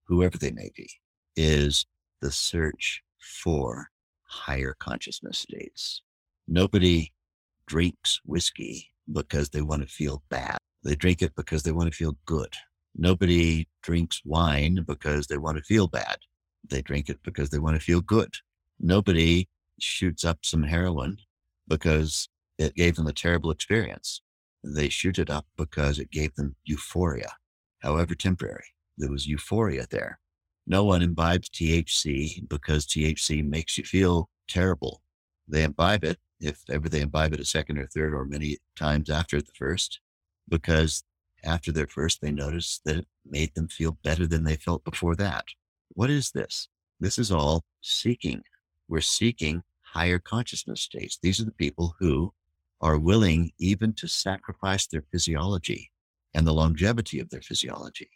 whoever 0.05 0.37
they 0.37 0.51
may 0.51 0.69
be, 0.75 0.89
is 1.35 1.85
the 2.21 2.31
search 2.31 3.01
for 3.19 3.87
higher 4.23 4.75
consciousness 4.79 5.39
states. 5.39 6.01
Nobody 6.47 7.13
drinks 7.67 8.21
whiskey 8.25 8.89
because 9.11 9.49
they 9.49 9.61
want 9.61 9.81
to 9.81 9.87
feel 9.87 10.23
bad. 10.29 10.57
They 10.83 10.95
drink 10.95 11.21
it 11.21 11.35
because 11.35 11.63
they 11.63 11.71
want 11.71 11.91
to 11.91 11.97
feel 11.97 12.17
good. 12.25 12.53
Nobody 12.95 13.67
drinks 13.83 14.21
wine 14.25 14.83
because 14.87 15.27
they 15.27 15.37
want 15.37 15.57
to 15.57 15.63
feel 15.63 15.87
bad. 15.87 16.17
They 16.69 16.81
drink 16.81 17.09
it 17.09 17.19
because 17.23 17.49
they 17.49 17.59
want 17.59 17.75
to 17.75 17.81
feel 17.81 18.01
good. 18.01 18.35
Nobody 18.79 19.47
shoots 19.79 20.25
up 20.25 20.39
some 20.43 20.63
heroin 20.63 21.17
because 21.67 22.29
it 22.57 22.75
gave 22.75 22.95
them 22.95 23.07
a 23.07 23.13
terrible 23.13 23.51
experience. 23.51 24.21
They 24.63 24.89
shoot 24.89 25.19
it 25.19 25.29
up 25.29 25.45
because 25.57 25.99
it 25.99 26.11
gave 26.11 26.35
them 26.35 26.55
euphoria, 26.65 27.31
however 27.79 28.15
temporary. 28.15 28.73
There 28.97 29.11
was 29.11 29.27
euphoria 29.27 29.85
there. 29.89 30.19
No 30.65 30.83
one 30.83 31.01
imbibes 31.01 31.49
THC 31.49 32.47
because 32.49 32.85
THC 32.85 33.47
makes 33.47 33.77
you 33.77 33.83
feel 33.83 34.29
terrible. 34.47 35.01
They 35.47 35.63
imbibe 35.63 36.03
it, 36.03 36.17
if 36.41 36.63
ever 36.69 36.89
they 36.89 37.01
imbibe 37.01 37.33
it 37.33 37.39
a 37.39 37.45
second 37.45 37.77
or 37.77 37.87
third 37.87 38.13
or 38.13 38.25
many 38.25 38.57
times 38.75 39.09
after 39.09 39.41
the 39.41 39.51
first, 39.57 39.99
because 40.49 41.03
after 41.43 41.71
their 41.71 41.87
first, 41.87 42.21
they 42.21 42.31
notice 42.31 42.81
that 42.83 42.97
it 42.97 43.07
made 43.25 43.55
them 43.55 43.67
feel 43.67 43.97
better 44.03 44.27
than 44.27 44.43
they 44.43 44.55
felt 44.55 44.83
before 44.83 45.15
that. 45.15 45.45
What 45.97 46.11
is 46.11 46.29
this? 46.29 46.67
This 46.99 47.17
is 47.17 47.31
all 47.31 47.63
seeking. 47.81 48.43
We're 48.87 49.01
seeking 49.01 49.63
higher 49.81 50.19
consciousness 50.19 50.81
states. 50.81 51.17
These 51.19 51.41
are 51.41 51.45
the 51.45 51.51
people 51.51 51.95
who 51.99 52.35
are 52.79 52.99
willing 52.99 53.49
even 53.57 53.93
to 53.93 54.07
sacrifice 54.07 54.85
their 54.85 55.03
physiology 55.11 55.89
and 56.35 56.45
the 56.45 56.53
longevity 56.53 57.19
of 57.19 57.31
their 57.31 57.41
physiology. 57.41 58.11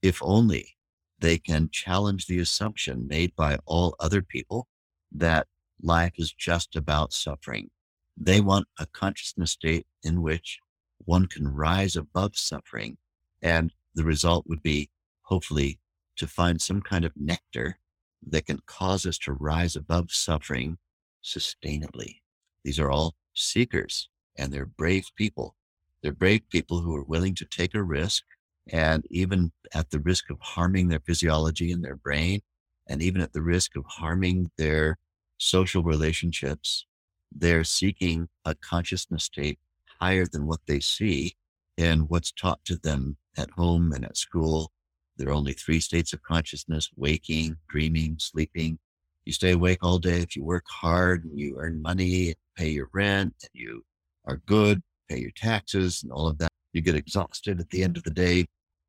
If 0.00 0.22
only 0.22 0.78
they 1.18 1.36
can 1.36 1.68
challenge 1.70 2.24
the 2.24 2.38
assumption 2.38 3.06
made 3.06 3.36
by 3.36 3.58
all 3.66 3.96
other 4.00 4.22
people 4.22 4.66
that 5.12 5.46
life 5.82 6.14
is 6.16 6.32
just 6.32 6.74
about 6.74 7.12
suffering. 7.12 7.68
They 8.16 8.40
want 8.40 8.66
a 8.78 8.86
consciousness 8.86 9.50
state 9.50 9.86
in 10.02 10.22
which 10.22 10.58
one 11.04 11.26
can 11.26 11.48
rise 11.48 11.96
above 11.96 12.34
suffering. 12.34 12.96
And 13.42 13.74
the 13.94 14.04
result 14.04 14.46
would 14.48 14.62
be 14.62 14.88
hopefully 15.20 15.80
to 16.16 16.26
find 16.26 16.60
some 16.60 16.80
kind 16.82 17.04
of 17.04 17.12
nectar 17.16 17.78
that 18.26 18.46
can 18.46 18.60
cause 18.66 19.06
us 19.06 19.18
to 19.18 19.32
rise 19.32 19.76
above 19.76 20.10
suffering 20.10 20.78
sustainably. 21.24 22.20
These 22.64 22.78
are 22.78 22.90
all 22.90 23.14
seekers 23.34 24.08
and 24.36 24.52
they're 24.52 24.66
brave 24.66 25.10
people. 25.16 25.54
They're 26.02 26.12
brave 26.12 26.48
people 26.50 26.80
who 26.80 26.94
are 26.94 27.04
willing 27.04 27.34
to 27.36 27.44
take 27.44 27.74
a 27.74 27.82
risk 27.82 28.22
and 28.70 29.06
even 29.10 29.52
at 29.74 29.90
the 29.90 30.00
risk 30.00 30.30
of 30.30 30.38
harming 30.40 30.88
their 30.88 31.00
physiology 31.00 31.70
and 31.70 31.84
their 31.84 31.96
brain, 31.96 32.40
and 32.88 33.02
even 33.02 33.20
at 33.20 33.32
the 33.32 33.42
risk 33.42 33.76
of 33.76 33.84
harming 33.86 34.50
their 34.58 34.98
social 35.38 35.82
relationships, 35.82 36.86
they're 37.32 37.64
seeking 37.64 38.28
a 38.44 38.54
consciousness 38.54 39.24
state 39.24 39.58
higher 40.00 40.26
than 40.26 40.46
what 40.46 40.60
they 40.66 40.80
see 40.80 41.34
and 41.78 42.08
what's 42.08 42.32
taught 42.32 42.64
to 42.64 42.76
them 42.76 43.16
at 43.36 43.50
home 43.50 43.92
and 43.92 44.04
at 44.04 44.16
school. 44.16 44.72
There 45.16 45.28
are 45.28 45.34
only 45.34 45.52
three 45.52 45.80
states 45.80 46.12
of 46.12 46.22
consciousness 46.22 46.90
waking, 46.96 47.56
dreaming, 47.68 48.16
sleeping. 48.18 48.78
You 49.24 49.32
stay 49.32 49.52
awake 49.52 49.78
all 49.82 49.98
day 49.98 50.20
if 50.20 50.36
you 50.36 50.44
work 50.44 50.64
hard 50.68 51.24
and 51.24 51.38
you 51.38 51.56
earn 51.58 51.82
money, 51.82 52.34
pay 52.56 52.68
your 52.68 52.88
rent, 52.92 53.34
and 53.42 53.50
you 53.52 53.82
are 54.26 54.42
good, 54.46 54.82
pay 55.08 55.18
your 55.18 55.32
taxes, 55.34 56.02
and 56.02 56.12
all 56.12 56.26
of 56.26 56.38
that. 56.38 56.50
You 56.72 56.82
get 56.82 56.94
exhausted 56.94 57.58
at 57.60 57.70
the 57.70 57.82
end 57.82 57.96
of 57.96 58.02
the 58.02 58.10
day. 58.10 58.46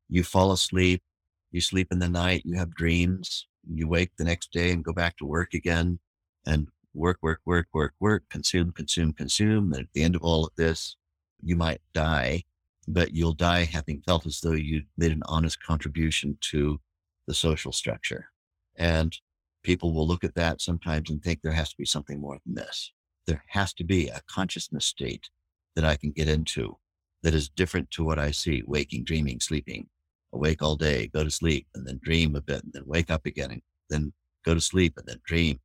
You 0.08 0.22
fall 0.22 0.52
asleep. 0.52 1.02
You 1.50 1.60
sleep 1.60 1.88
in 1.90 1.98
the 1.98 2.08
night. 2.08 2.42
You 2.44 2.56
have 2.56 2.74
dreams. 2.74 3.46
You 3.72 3.88
wake 3.88 4.12
the 4.16 4.24
next 4.24 4.52
day 4.52 4.70
and 4.72 4.84
go 4.84 4.92
back 4.92 5.16
to 5.18 5.26
work 5.26 5.54
again 5.54 5.98
and 6.46 6.68
work, 6.94 7.18
work, 7.22 7.40
work, 7.44 7.68
work, 7.72 7.94
work, 8.00 8.24
consume, 8.30 8.72
consume, 8.72 9.12
consume. 9.12 9.72
And 9.72 9.82
at 9.82 9.92
the 9.94 10.02
end 10.02 10.14
of 10.14 10.22
all 10.22 10.44
of 10.44 10.54
this, 10.56 10.96
you 11.42 11.56
might 11.56 11.80
die, 11.94 12.44
but 12.88 13.14
you'll 13.14 13.34
die 13.34 13.64
having 13.64 14.00
felt 14.00 14.26
as 14.26 14.40
though 14.40 14.52
you 14.52 14.82
made 14.96 15.12
an 15.12 15.22
honest 15.26 15.62
contribution 15.62 16.38
to 16.40 16.80
the 17.26 17.34
social 17.34 17.72
structure. 17.72 18.30
And 18.76 19.16
people 19.62 19.92
will 19.92 20.06
look 20.06 20.24
at 20.24 20.34
that 20.34 20.62
sometimes 20.62 21.10
and 21.10 21.22
think 21.22 21.42
there 21.42 21.52
has 21.52 21.70
to 21.70 21.76
be 21.76 21.84
something 21.84 22.20
more 22.20 22.38
than 22.46 22.54
this. 22.54 22.92
There 23.26 23.44
has 23.48 23.74
to 23.74 23.84
be 23.84 24.08
a 24.08 24.22
consciousness 24.30 24.86
state 24.86 25.28
that 25.76 25.84
I 25.84 25.96
can 25.96 26.12
get 26.12 26.28
into 26.28 26.78
that 27.22 27.34
is 27.34 27.48
different 27.50 27.90
to 27.90 28.04
what 28.04 28.18
I 28.18 28.30
see 28.30 28.62
waking, 28.66 29.04
dreaming, 29.04 29.40
sleeping, 29.40 29.88
awake 30.32 30.62
all 30.62 30.76
day, 30.76 31.08
go 31.08 31.24
to 31.24 31.30
sleep, 31.30 31.66
and 31.74 31.86
then 31.86 32.00
dream 32.02 32.36
a 32.36 32.40
bit, 32.40 32.62
and 32.62 32.72
then 32.72 32.84
wake 32.86 33.10
up 33.10 33.26
again, 33.26 33.50
and 33.50 33.62
then 33.90 34.12
go 34.44 34.54
to 34.54 34.60
sleep, 34.60 34.94
and 34.96 35.06
then 35.06 35.20
dream. 35.24 35.60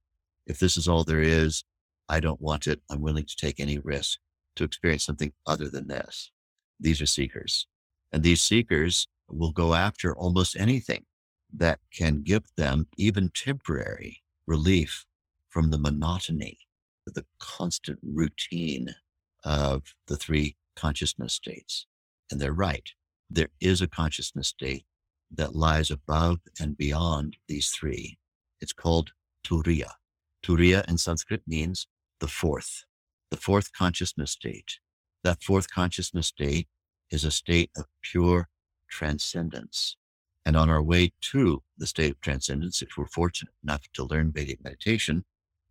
If 0.46 0.60
this 0.60 0.76
is 0.76 0.88
all 0.88 1.04
there 1.04 1.22
is, 1.22 1.64
I 2.10 2.20
don't 2.20 2.42
want 2.42 2.68
it. 2.68 2.82
I'm 2.90 3.02
willing 3.02 3.26
to 3.26 3.36
take 3.36 3.60
any 3.60 3.78
risk 3.78 4.20
to 4.58 4.64
experience 4.64 5.06
something 5.06 5.32
other 5.48 5.70
than 5.70 5.88
this. 5.88 6.33
These 6.84 7.02
are 7.02 7.08
seekers. 7.08 7.66
And 8.12 8.22
these 8.22 8.42
seekers 8.42 9.08
will 9.30 9.52
go 9.52 9.74
after 9.74 10.16
almost 10.16 10.56
anything 10.56 11.06
that 11.52 11.80
can 11.92 12.22
give 12.22 12.44
them 12.58 12.88
even 12.98 13.30
temporary 13.34 14.22
relief 14.46 15.06
from 15.50 15.72
the 15.72 15.78
monotony, 15.78 16.60
the 17.06 17.26
constant 17.40 18.00
routine 18.04 18.96
of 19.44 19.96
the 20.08 20.18
three 20.18 20.58
consciousness 20.76 21.34
states. 21.34 21.88
And 22.30 22.40
they're 22.42 22.54
right. 22.54 22.90
There 23.30 23.50
is 23.62 23.82
a 23.82 23.88
consciousness 23.88 24.50
state 24.50 24.84
that 25.32 25.56
lies 25.56 25.90
above 25.90 26.40
and 26.60 26.78
beyond 26.78 27.38
these 27.48 27.70
three. 27.70 28.18
It's 28.60 28.74
called 28.74 29.14
Turiya. 29.46 29.92
Turiya 30.46 30.88
in 30.90 30.98
Sanskrit 30.98 31.44
means 31.48 31.88
the 32.20 32.28
fourth, 32.28 32.84
the 33.32 33.38
fourth 33.38 33.72
consciousness 33.74 34.32
state. 34.32 34.80
That 35.24 35.42
fourth 35.42 35.72
consciousness 35.72 36.28
state 36.28 36.68
is 37.14 37.24
a 37.24 37.32
state 37.32 37.70
of 37.78 37.86
pure 38.02 38.50
transcendence. 38.90 39.96
And 40.46 40.58
on 40.58 40.70
our 40.70 40.82
way 40.82 41.14
to 41.32 41.62
the 41.78 41.86
state 41.86 42.12
of 42.12 42.20
transcendence, 42.20 42.82
if 42.82 42.90
we're 42.98 43.06
fortunate 43.06 43.54
enough 43.64 43.84
to 43.94 44.04
learn 44.04 44.32
Vedic 44.32 44.64
meditation, 44.64 45.24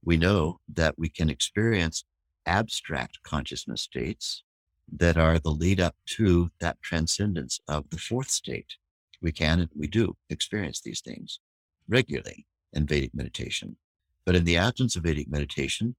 we 0.04 0.16
know 0.16 0.60
that 0.72 0.94
we 0.96 1.08
can 1.08 1.28
experience 1.28 2.04
abstract 2.46 3.22
consciousness 3.24 3.82
states 3.82 4.44
that 4.90 5.16
are 5.16 5.38
the 5.38 5.50
lead 5.50 5.80
up 5.80 5.96
to 6.06 6.50
that 6.60 6.80
transcendence 6.80 7.58
of 7.66 7.90
the 7.90 7.98
fourth 7.98 8.30
state. 8.30 8.76
We 9.20 9.32
can 9.32 9.60
and 9.60 9.70
we 9.76 9.88
do 9.88 10.16
experience 10.30 10.80
these 10.80 11.00
things 11.00 11.40
regularly 11.88 12.46
in 12.72 12.86
Vedic 12.86 13.14
meditation. 13.14 13.76
But 14.24 14.36
in 14.36 14.44
the 14.44 14.56
absence 14.56 14.94
of 14.94 15.02
Vedic 15.02 15.28
meditation, 15.28 15.96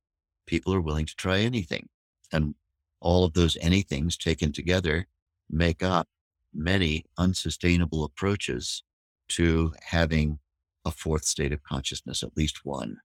people 0.47 0.73
are 0.73 0.81
willing 0.81 1.05
to 1.05 1.15
try 1.15 1.39
anything. 1.39 1.89
And 2.31 2.55
all 3.01 3.25
of 3.25 3.33
those 3.33 3.57
anythings 3.57 4.17
taken 4.17 4.53
together 4.53 5.07
make 5.53 5.83
up 5.83 6.07
many 6.53 7.05
unsustainable 7.17 8.03
approaches 8.03 8.83
to 9.27 9.73
having 9.81 10.39
a 10.85 10.91
fourth 10.91 11.25
state 11.25 11.53
of 11.53 11.63
consciousness, 11.63 12.23
at 12.23 12.35
least 12.35 12.65
one 12.65 12.97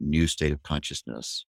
new 0.00 0.26
state 0.26 0.52
of 0.52 0.62
consciousness 0.62 1.44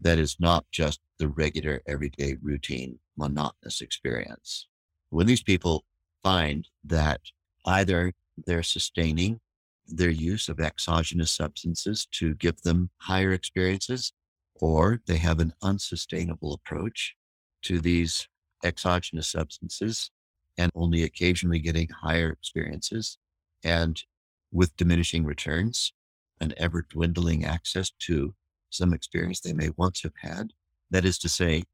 that 0.00 0.18
is 0.18 0.36
not 0.40 0.64
just 0.72 1.00
the 1.18 1.28
regular, 1.28 1.82
everyday, 1.86 2.36
routine, 2.40 2.98
monotonous 3.16 3.80
experience. 3.80 4.66
When 5.10 5.26
these 5.26 5.42
people 5.42 5.84
find 6.22 6.66
that 6.84 7.20
either 7.66 8.12
they're 8.46 8.62
sustaining 8.62 9.40
their 9.86 10.10
use 10.10 10.48
of 10.48 10.60
exogenous 10.60 11.30
substances 11.30 12.06
to 12.12 12.34
give 12.34 12.62
them 12.62 12.90
higher 12.98 13.32
experiences, 13.32 14.12
or 14.54 15.00
they 15.06 15.16
have 15.16 15.40
an 15.40 15.52
unsustainable 15.62 16.54
approach 16.54 17.14
to 17.62 17.80
these 17.80 18.28
exogenous 18.64 19.28
substances 19.28 20.10
and 20.58 20.70
only 20.74 21.02
occasionally 21.02 21.58
getting 21.58 21.88
higher 21.88 22.30
experiences 22.30 23.18
and 23.64 24.04
with 24.52 24.76
diminishing 24.76 25.24
returns 25.24 25.92
and 26.40 26.54
ever 26.56 26.86
dwindling 26.88 27.44
access 27.44 27.90
to 27.98 28.34
some 28.70 28.92
experience 28.92 29.40
they 29.40 29.52
may 29.52 29.70
once 29.76 30.02
have 30.02 30.14
had. 30.20 30.52
That 30.90 31.04
is 31.04 31.18
to 31.18 31.28
say, 31.28 31.64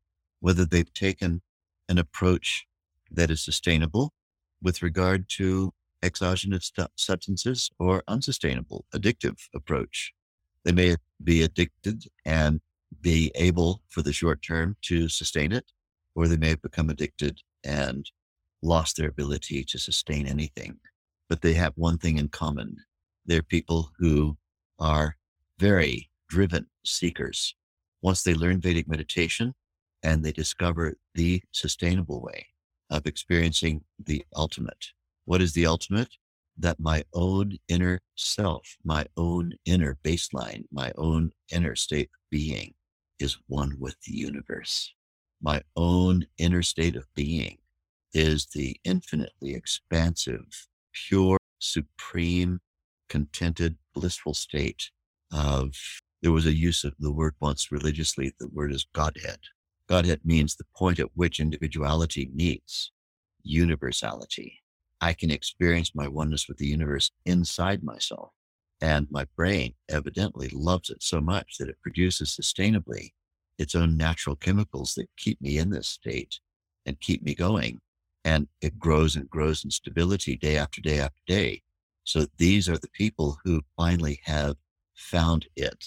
whether 0.40 0.64
they've 0.64 0.92
taken 0.92 1.42
an 1.88 1.98
approach 1.98 2.66
that 3.10 3.30
is 3.30 3.42
sustainable 3.42 4.12
with 4.62 4.82
regard 4.82 5.28
to 5.28 5.72
exogenous 6.02 6.72
substances 6.96 7.70
or 7.78 8.02
unsustainable, 8.06 8.84
addictive 8.94 9.38
approach. 9.54 10.12
They 10.64 10.72
may 10.72 10.96
be 11.22 11.42
addicted 11.42 12.04
and 12.24 12.60
be 13.00 13.30
able 13.34 13.82
for 13.88 14.02
the 14.02 14.12
short 14.12 14.42
term 14.42 14.76
to 14.82 15.08
sustain 15.08 15.52
it, 15.52 15.66
or 16.16 16.26
they 16.26 16.36
may 16.36 16.48
have 16.48 16.62
become 16.62 16.90
addicted 16.90 17.40
and 17.62 18.10
lost 18.62 18.96
their 18.96 19.08
ability 19.08 19.62
to 19.62 19.78
sustain 19.78 20.26
anything. 20.26 20.78
But 21.28 21.42
they 21.42 21.52
have 21.54 21.74
one 21.76 21.98
thing 21.98 22.18
in 22.18 22.28
common. 22.28 22.76
They're 23.26 23.42
people 23.42 23.90
who 23.98 24.36
are 24.78 25.16
very 25.58 26.10
driven 26.28 26.66
seekers. 26.84 27.54
Once 28.02 28.22
they 28.22 28.34
learn 28.34 28.60
Vedic 28.60 28.88
meditation 28.88 29.54
and 30.02 30.24
they 30.24 30.32
discover 30.32 30.94
the 31.14 31.42
sustainable 31.52 32.22
way 32.22 32.46
of 32.90 33.06
experiencing 33.06 33.82
the 34.02 34.24
ultimate, 34.34 34.86
what 35.24 35.42
is 35.42 35.52
the 35.52 35.66
ultimate? 35.66 36.08
That 36.58 36.80
my 36.80 37.04
own 37.12 37.58
inner 37.68 38.00
self, 38.14 38.76
my 38.82 39.04
own 39.16 39.52
inner 39.66 39.98
baseline, 40.02 40.64
my 40.72 40.92
own 40.96 41.32
inner 41.52 41.76
state 41.76 42.06
of 42.06 42.30
being 42.30 42.72
is 43.18 43.36
one 43.46 43.76
with 43.78 43.96
the 44.06 44.14
universe. 44.14 44.94
My 45.46 45.62
own 45.76 46.26
inner 46.38 46.64
state 46.64 46.96
of 46.96 47.06
being 47.14 47.58
is 48.12 48.46
the 48.46 48.80
infinitely 48.82 49.54
expansive, 49.54 50.66
pure, 50.92 51.38
supreme, 51.60 52.58
contented, 53.08 53.76
blissful 53.94 54.34
state 54.34 54.90
of, 55.32 55.76
there 56.20 56.32
was 56.32 56.46
a 56.46 56.52
use 56.52 56.82
of 56.82 56.94
the 56.98 57.12
word 57.12 57.34
once 57.38 57.70
religiously, 57.70 58.34
the 58.40 58.48
word 58.48 58.72
is 58.72 58.88
Godhead. 58.92 59.38
Godhead 59.88 60.22
means 60.24 60.56
the 60.56 60.64
point 60.76 60.98
at 60.98 61.10
which 61.14 61.38
individuality 61.38 62.28
meets 62.34 62.90
universality. 63.44 64.62
I 65.00 65.12
can 65.12 65.30
experience 65.30 65.94
my 65.94 66.08
oneness 66.08 66.48
with 66.48 66.56
the 66.56 66.66
universe 66.66 67.12
inside 67.24 67.84
myself. 67.84 68.32
And 68.80 69.06
my 69.12 69.26
brain 69.36 69.74
evidently 69.88 70.48
loves 70.52 70.90
it 70.90 71.04
so 71.04 71.20
much 71.20 71.58
that 71.60 71.68
it 71.68 71.80
produces 71.80 72.36
sustainably 72.36 73.12
its 73.58 73.74
own 73.74 73.96
natural 73.96 74.36
chemicals 74.36 74.94
that 74.94 75.08
keep 75.16 75.40
me 75.40 75.58
in 75.58 75.70
this 75.70 75.88
state 75.88 76.40
and 76.84 77.00
keep 77.00 77.22
me 77.22 77.34
going. 77.34 77.80
And 78.24 78.48
it 78.60 78.78
grows 78.78 79.16
and 79.16 79.30
grows 79.30 79.64
in 79.64 79.70
stability 79.70 80.36
day 80.36 80.56
after 80.56 80.80
day 80.80 81.00
after 81.00 81.20
day. 81.26 81.62
So 82.04 82.26
these 82.38 82.68
are 82.68 82.78
the 82.78 82.88
people 82.88 83.38
who 83.44 83.62
finally 83.76 84.20
have 84.24 84.56
found 84.94 85.46
it. 85.56 85.84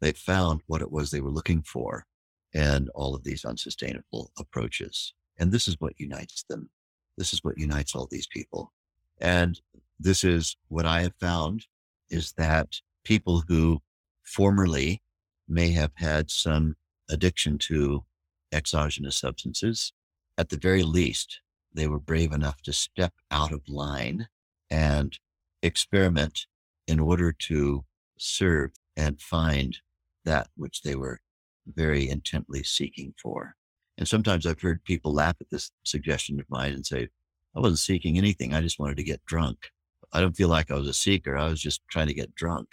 They 0.00 0.12
found 0.12 0.62
what 0.66 0.82
it 0.82 0.90
was 0.90 1.10
they 1.10 1.20
were 1.20 1.30
looking 1.30 1.62
for 1.62 2.06
and 2.54 2.88
all 2.94 3.14
of 3.14 3.24
these 3.24 3.44
unsustainable 3.44 4.30
approaches. 4.38 5.14
And 5.38 5.52
this 5.52 5.68
is 5.68 5.76
what 5.78 5.98
unites 5.98 6.44
them. 6.48 6.70
This 7.16 7.32
is 7.32 7.42
what 7.42 7.58
unites 7.58 7.94
all 7.94 8.06
these 8.10 8.26
people. 8.26 8.72
And 9.20 9.60
this 9.98 10.24
is 10.24 10.56
what 10.68 10.86
I 10.86 11.02
have 11.02 11.14
found 11.20 11.66
is 12.10 12.32
that 12.38 12.80
people 13.04 13.42
who 13.48 13.80
formerly 14.22 15.02
may 15.48 15.70
have 15.72 15.92
had 15.96 16.30
some 16.30 16.76
addiction 17.10 17.58
to 17.58 18.04
exogenous 18.52 19.16
substances, 19.16 19.92
at 20.36 20.48
the 20.48 20.56
very 20.56 20.82
least, 20.82 21.40
they 21.72 21.86
were 21.86 21.98
brave 21.98 22.32
enough 22.32 22.62
to 22.62 22.72
step 22.72 23.12
out 23.30 23.52
of 23.52 23.68
line 23.68 24.28
and 24.70 25.18
experiment 25.62 26.46
in 26.86 27.00
order 27.00 27.32
to 27.32 27.84
serve 28.18 28.70
and 28.96 29.20
find 29.20 29.78
that 30.24 30.48
which 30.56 30.82
they 30.82 30.94
were 30.94 31.20
very 31.66 32.08
intently 32.08 32.62
seeking 32.62 33.14
for. 33.20 33.54
And 33.96 34.06
sometimes 34.06 34.46
I've 34.46 34.60
heard 34.60 34.84
people 34.84 35.12
laugh 35.12 35.36
at 35.40 35.50
this 35.50 35.70
suggestion 35.84 36.38
of 36.40 36.46
mine 36.48 36.72
and 36.72 36.86
say, 36.86 37.08
I 37.56 37.60
wasn't 37.60 37.80
seeking 37.80 38.16
anything. 38.16 38.54
I 38.54 38.60
just 38.60 38.78
wanted 38.78 38.96
to 38.98 39.02
get 39.02 39.24
drunk. 39.26 39.70
I 40.12 40.20
don't 40.20 40.36
feel 40.36 40.48
like 40.48 40.70
I 40.70 40.74
was 40.74 40.88
a 40.88 40.94
seeker. 40.94 41.36
I 41.36 41.48
was 41.48 41.60
just 41.60 41.82
trying 41.90 42.06
to 42.06 42.14
get 42.14 42.34
drunk. 42.34 42.68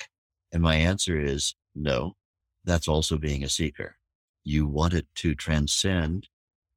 And 0.51 0.61
my 0.61 0.75
answer 0.75 1.19
is 1.19 1.55
no, 1.73 2.15
that's 2.63 2.87
also 2.87 3.17
being 3.17 3.43
a 3.43 3.49
seeker. 3.49 3.97
You 4.47 4.67
wanted 4.67 5.07
to 5.15 5.33
transcend 5.33 6.29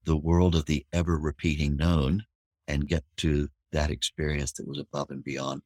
the 0.04 0.16
world 0.16 0.54
of 0.54 0.64
the 0.64 0.86
ever 0.90 1.18
repeating 1.18 1.76
known 1.76 2.24
and 2.66 2.88
get 2.88 3.04
to 3.18 3.50
that 3.72 3.90
experience 3.90 4.52
that 4.52 4.66
was 4.66 4.78
above 4.78 5.10
and 5.10 5.22
beyond 5.22 5.62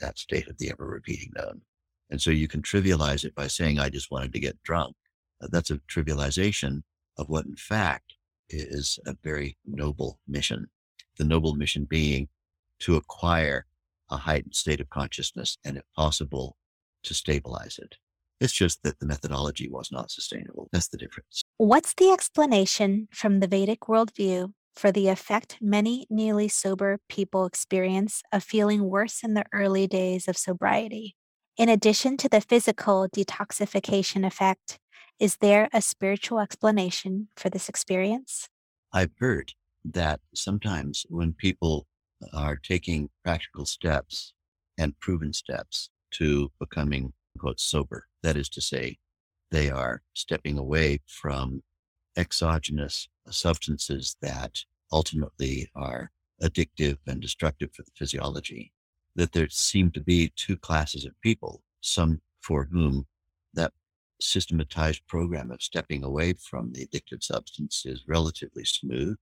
that 0.00 0.18
state 0.18 0.48
of 0.48 0.58
the 0.58 0.70
ever 0.70 0.84
repeating 0.84 1.30
known. 1.36 1.62
And 2.10 2.20
so 2.20 2.30
you 2.30 2.48
can 2.48 2.62
trivialize 2.62 3.24
it 3.24 3.34
by 3.36 3.46
saying, 3.46 3.78
I 3.78 3.90
just 3.90 4.10
wanted 4.10 4.32
to 4.32 4.40
get 4.40 4.60
drunk. 4.64 4.96
Uh, 5.40 5.46
that's 5.50 5.70
a 5.70 5.78
trivialization 5.88 6.82
of 7.16 7.28
what, 7.28 7.46
in 7.46 7.54
fact, 7.54 8.14
is 8.50 8.98
a 9.06 9.16
very 9.22 9.56
noble 9.64 10.18
mission. 10.26 10.66
The 11.16 11.24
noble 11.24 11.54
mission 11.54 11.84
being 11.88 12.28
to 12.80 12.96
acquire 12.96 13.66
a 14.10 14.16
heightened 14.16 14.56
state 14.56 14.80
of 14.80 14.90
consciousness 14.90 15.58
and, 15.64 15.76
if 15.76 15.84
possible, 15.94 16.56
to 17.04 17.14
stabilize 17.14 17.78
it. 17.80 17.94
It's 18.40 18.52
just 18.52 18.82
that 18.82 18.98
the 18.98 19.06
methodology 19.06 19.68
was 19.68 19.90
not 19.90 20.10
sustainable. 20.10 20.68
That's 20.72 20.88
the 20.88 20.98
difference. 20.98 21.42
What's 21.56 21.94
the 21.94 22.10
explanation 22.10 23.08
from 23.10 23.40
the 23.40 23.46
Vedic 23.46 23.80
worldview 23.80 24.52
for 24.74 24.92
the 24.92 25.08
effect 25.08 25.56
many 25.60 26.06
nearly 26.10 26.48
sober 26.48 26.98
people 27.08 27.46
experience 27.46 28.22
of 28.32 28.44
feeling 28.44 28.90
worse 28.90 29.24
in 29.24 29.34
the 29.34 29.46
early 29.52 29.86
days 29.86 30.28
of 30.28 30.36
sobriety? 30.36 31.16
In 31.56 31.70
addition 31.70 32.18
to 32.18 32.28
the 32.28 32.42
physical 32.42 33.08
detoxification 33.08 34.26
effect, 34.26 34.78
is 35.18 35.36
there 35.36 35.70
a 35.72 35.80
spiritual 35.80 36.38
explanation 36.38 37.28
for 37.36 37.48
this 37.48 37.70
experience? 37.70 38.50
I've 38.92 39.12
heard 39.18 39.52
that 39.84 40.20
sometimes 40.34 41.06
when 41.08 41.32
people 41.32 41.86
are 42.34 42.56
taking 42.56 43.08
practical 43.24 43.64
steps 43.64 44.34
and 44.76 44.98
proven 45.00 45.32
steps 45.32 45.88
to 46.12 46.52
becoming 46.60 47.14
quote 47.38 47.60
sober, 47.60 48.06
that 48.22 48.36
is 48.36 48.48
to 48.50 48.60
say, 48.60 48.98
they 49.50 49.70
are 49.70 50.02
stepping 50.14 50.58
away 50.58 51.00
from 51.06 51.62
exogenous 52.16 53.08
substances 53.30 54.16
that 54.22 54.58
ultimately 54.92 55.70
are 55.74 56.10
addictive 56.42 56.98
and 57.06 57.20
destructive 57.20 57.70
for 57.72 57.82
the 57.82 57.90
physiology, 57.96 58.72
that 59.14 59.32
there 59.32 59.48
seem 59.48 59.90
to 59.90 60.00
be 60.00 60.32
two 60.36 60.56
classes 60.56 61.04
of 61.04 61.20
people, 61.22 61.62
some 61.80 62.20
for 62.40 62.68
whom 62.70 63.06
that 63.54 63.72
systematized 64.20 65.06
program 65.06 65.50
of 65.50 65.62
stepping 65.62 66.04
away 66.04 66.32
from 66.34 66.72
the 66.72 66.86
addictive 66.86 67.22
substance 67.22 67.84
is 67.84 68.04
relatively 68.08 68.64
smooth. 68.64 69.16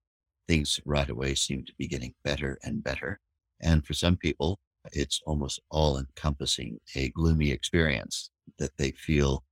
Things 0.47 0.81
right 0.85 1.09
away 1.09 1.35
seem 1.35 1.65
to 1.65 1.73
be 1.79 1.89
getting 1.89 2.15
better 2.23 2.59
and 2.63 2.85
better. 2.85 3.21
And 3.61 3.85
for 3.87 3.95
some 3.95 4.17
people, 4.17 4.59
it's 4.93 5.21
almost 5.27 5.61
all 5.71 5.99
encompassing 5.99 6.79
a 6.95 7.09
gloomy 7.11 7.51
experience 7.51 8.31
that 8.59 8.77
they 8.77 8.91
feel 8.91 9.45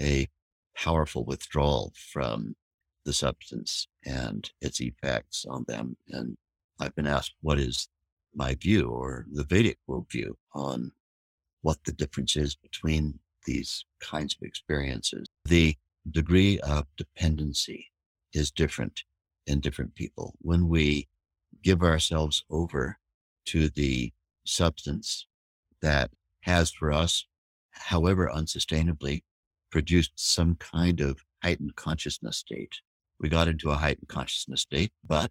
a 0.00 0.28
powerful 0.76 1.24
withdrawal 1.24 1.92
from 2.12 2.54
the 3.04 3.12
substance 3.12 3.88
and 4.04 4.50
its 4.60 4.80
effects 4.80 5.44
on 5.48 5.64
them. 5.68 5.96
And 6.08 6.36
I've 6.78 6.94
been 6.94 7.06
asked 7.06 7.34
what 7.40 7.58
is 7.58 7.88
my 8.34 8.54
view 8.54 8.88
or 8.88 9.26
the 9.32 9.44
Vedic 9.44 9.78
worldview 9.88 10.34
on 10.54 10.92
what 11.62 11.78
the 11.84 11.92
difference 11.92 12.36
is 12.36 12.54
between 12.54 13.18
these 13.46 13.84
kinds 14.00 14.34
of 14.34 14.46
experiences. 14.46 15.26
The 15.44 15.76
degree 16.10 16.60
of 16.60 16.86
dependency 16.96 17.90
is 18.32 18.50
different 18.50 19.02
in 19.46 19.60
different 19.60 19.94
people. 19.94 20.34
When 20.40 20.68
we 20.68 21.08
give 21.62 21.82
ourselves 21.82 22.44
over 22.50 22.98
to 23.46 23.68
the 23.68 24.12
substance 24.48 25.26
that 25.82 26.10
has 26.42 26.70
for 26.70 26.92
us, 26.92 27.26
however 27.70 28.30
unsustainably, 28.34 29.22
produced 29.70 30.12
some 30.14 30.54
kind 30.56 31.00
of 31.00 31.20
heightened 31.42 31.76
consciousness 31.76 32.38
state. 32.38 32.80
We 33.20 33.28
got 33.28 33.48
into 33.48 33.70
a 33.70 33.76
heightened 33.76 34.08
consciousness 34.08 34.62
state, 34.62 34.92
but 35.06 35.30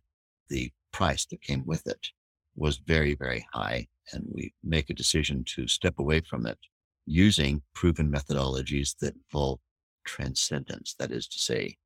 the 0.49 0.71
price 0.91 1.25
that 1.25 1.41
came 1.41 1.63
with 1.65 1.88
it 1.88 2.08
was 2.56 2.78
very, 2.78 3.15
very 3.15 3.45
high. 3.54 3.88
And 4.12 4.25
we 4.32 4.54
make 4.63 4.89
a 4.89 4.93
decision 4.93 5.43
to 5.56 5.67
step 5.67 5.95
away 5.97 6.21
from 6.21 6.45
it 6.45 6.60
using 7.06 7.62
proven 7.73 8.12
methodologies 8.12 8.95
that 8.99 9.15
involve 9.15 9.60
transcendence. 10.06 10.95
That 10.97 11.12
is 11.12 11.28
to 11.28 11.39
say, 11.39 11.78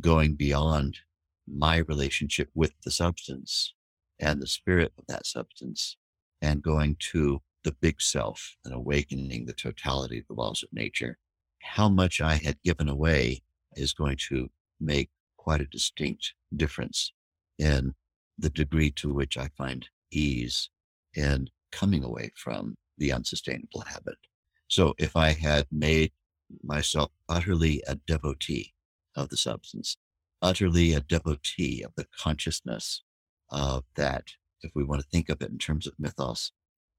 going 0.00 0.34
beyond 0.34 0.98
my 1.46 1.78
relationship 1.78 2.50
with 2.54 2.72
the 2.84 2.90
substance 2.90 3.74
and 4.20 4.40
the 4.40 4.46
spirit 4.46 4.92
of 4.98 5.06
that 5.06 5.26
substance 5.26 5.96
and 6.40 6.62
going 6.62 6.96
to 7.12 7.40
the 7.64 7.72
big 7.72 8.00
self 8.00 8.56
and 8.64 8.74
awakening 8.74 9.46
the 9.46 9.52
totality 9.52 10.18
of 10.18 10.26
the 10.28 10.34
laws 10.34 10.62
of 10.62 10.72
nature. 10.72 11.18
How 11.60 11.88
much 11.88 12.20
I 12.20 12.36
had 12.36 12.62
given 12.62 12.88
away 12.88 13.42
is 13.74 13.92
going 13.92 14.16
to 14.28 14.48
make 14.80 15.10
quite 15.36 15.60
a 15.60 15.66
distinct 15.66 16.34
difference 16.54 17.12
in 17.58 17.94
the 18.38 18.50
degree 18.50 18.90
to 18.92 19.12
which 19.12 19.36
I 19.36 19.48
find 19.56 19.88
ease 20.10 20.70
in 21.14 21.50
coming 21.72 22.04
away 22.04 22.30
from 22.36 22.76
the 22.96 23.12
unsustainable 23.12 23.82
habit. 23.82 24.18
So 24.68 24.94
if 24.98 25.16
I 25.16 25.32
had 25.32 25.66
made 25.70 26.12
myself 26.62 27.10
utterly 27.28 27.82
a 27.86 27.96
devotee 27.96 28.74
of 29.16 29.28
the 29.28 29.36
substance, 29.36 29.96
utterly 30.40 30.92
a 30.92 31.00
devotee 31.00 31.82
of 31.82 31.92
the 31.96 32.06
consciousness 32.16 33.02
of 33.50 33.84
that, 33.96 34.24
if 34.62 34.72
we 34.74 34.84
want 34.84 35.00
to 35.00 35.08
think 35.08 35.28
of 35.28 35.40
it 35.42 35.50
in 35.50 35.58
terms 35.58 35.86
of 35.86 35.94
mythos, 35.98 36.52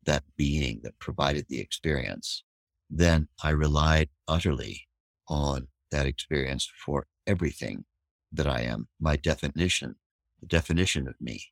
that 0.05 0.23
being 0.37 0.81
that 0.83 0.99
provided 0.99 1.45
the 1.47 1.59
experience, 1.59 2.43
then 2.89 3.27
I 3.43 3.49
relied 3.51 4.09
utterly 4.27 4.87
on 5.27 5.67
that 5.91 6.05
experience 6.05 6.69
for 6.85 7.07
everything 7.27 7.85
that 8.31 8.47
I 8.47 8.61
am, 8.61 8.87
my 8.99 9.15
definition, 9.15 9.95
the 10.39 10.47
definition 10.47 11.07
of 11.07 11.15
me, 11.19 11.43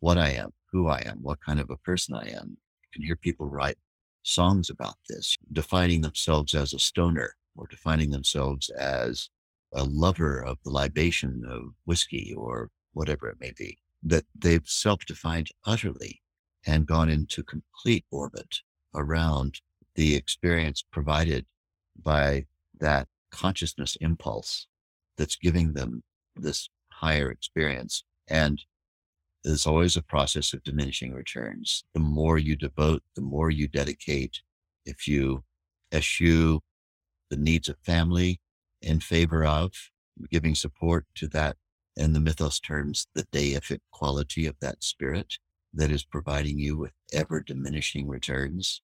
what 0.00 0.18
I 0.18 0.30
am, 0.30 0.52
who 0.72 0.88
I 0.88 1.02
am, 1.06 1.18
what 1.22 1.40
kind 1.40 1.60
of 1.60 1.70
a 1.70 1.76
person 1.76 2.14
I 2.14 2.28
am. 2.28 2.56
You 2.82 2.88
can 2.92 3.02
hear 3.02 3.16
people 3.16 3.48
write 3.48 3.78
songs 4.22 4.70
about 4.70 4.96
this, 5.08 5.36
defining 5.52 6.00
themselves 6.02 6.54
as 6.54 6.74
a 6.74 6.78
stoner 6.78 7.36
or 7.56 7.66
defining 7.66 8.10
themselves 8.10 8.68
as 8.70 9.30
a 9.72 9.84
lover 9.84 10.42
of 10.42 10.58
the 10.64 10.70
libation 10.70 11.42
of 11.48 11.74
whiskey 11.84 12.34
or 12.36 12.70
whatever 12.92 13.28
it 13.28 13.40
may 13.40 13.52
be, 13.56 13.78
that 14.06 14.24
they've 14.38 14.66
self 14.66 15.04
defined 15.04 15.48
utterly 15.64 16.22
and 16.66 16.86
gone 16.86 17.08
into 17.08 17.42
complete 17.42 18.04
orbit 18.10 18.60
around 18.94 19.60
the 19.94 20.14
experience 20.14 20.84
provided 20.92 21.46
by 22.00 22.46
that 22.78 23.08
consciousness 23.30 23.96
impulse 24.00 24.66
that's 25.16 25.36
giving 25.36 25.72
them 25.72 26.02
this 26.36 26.68
higher 26.90 27.30
experience. 27.30 28.04
And 28.28 28.62
there's 29.42 29.66
always 29.66 29.96
a 29.96 30.02
process 30.02 30.52
of 30.52 30.62
diminishing 30.62 31.12
returns. 31.12 31.84
The 31.94 32.00
more 32.00 32.38
you 32.38 32.56
devote, 32.56 33.02
the 33.14 33.22
more 33.22 33.50
you 33.50 33.68
dedicate. 33.68 34.40
If 34.84 35.08
you 35.08 35.44
eschew 35.92 36.60
the 37.30 37.36
needs 37.36 37.68
of 37.68 37.76
family 37.84 38.40
in 38.82 39.00
favor 39.00 39.44
of 39.44 39.72
giving 40.30 40.54
support 40.54 41.06
to 41.16 41.26
that, 41.28 41.56
in 41.96 42.12
the 42.12 42.20
mythos 42.20 42.60
terms, 42.60 43.06
the 43.14 43.24
deific 43.32 43.80
quality 43.90 44.46
of 44.46 44.56
that 44.60 44.84
spirit 44.84 45.34
that 45.72 45.90
is 45.90 46.04
providing 46.04 46.58
you 46.58 46.76
with 46.76 46.92
ever 47.12 47.40
diminishing 47.40 48.08
returns, 48.08 48.82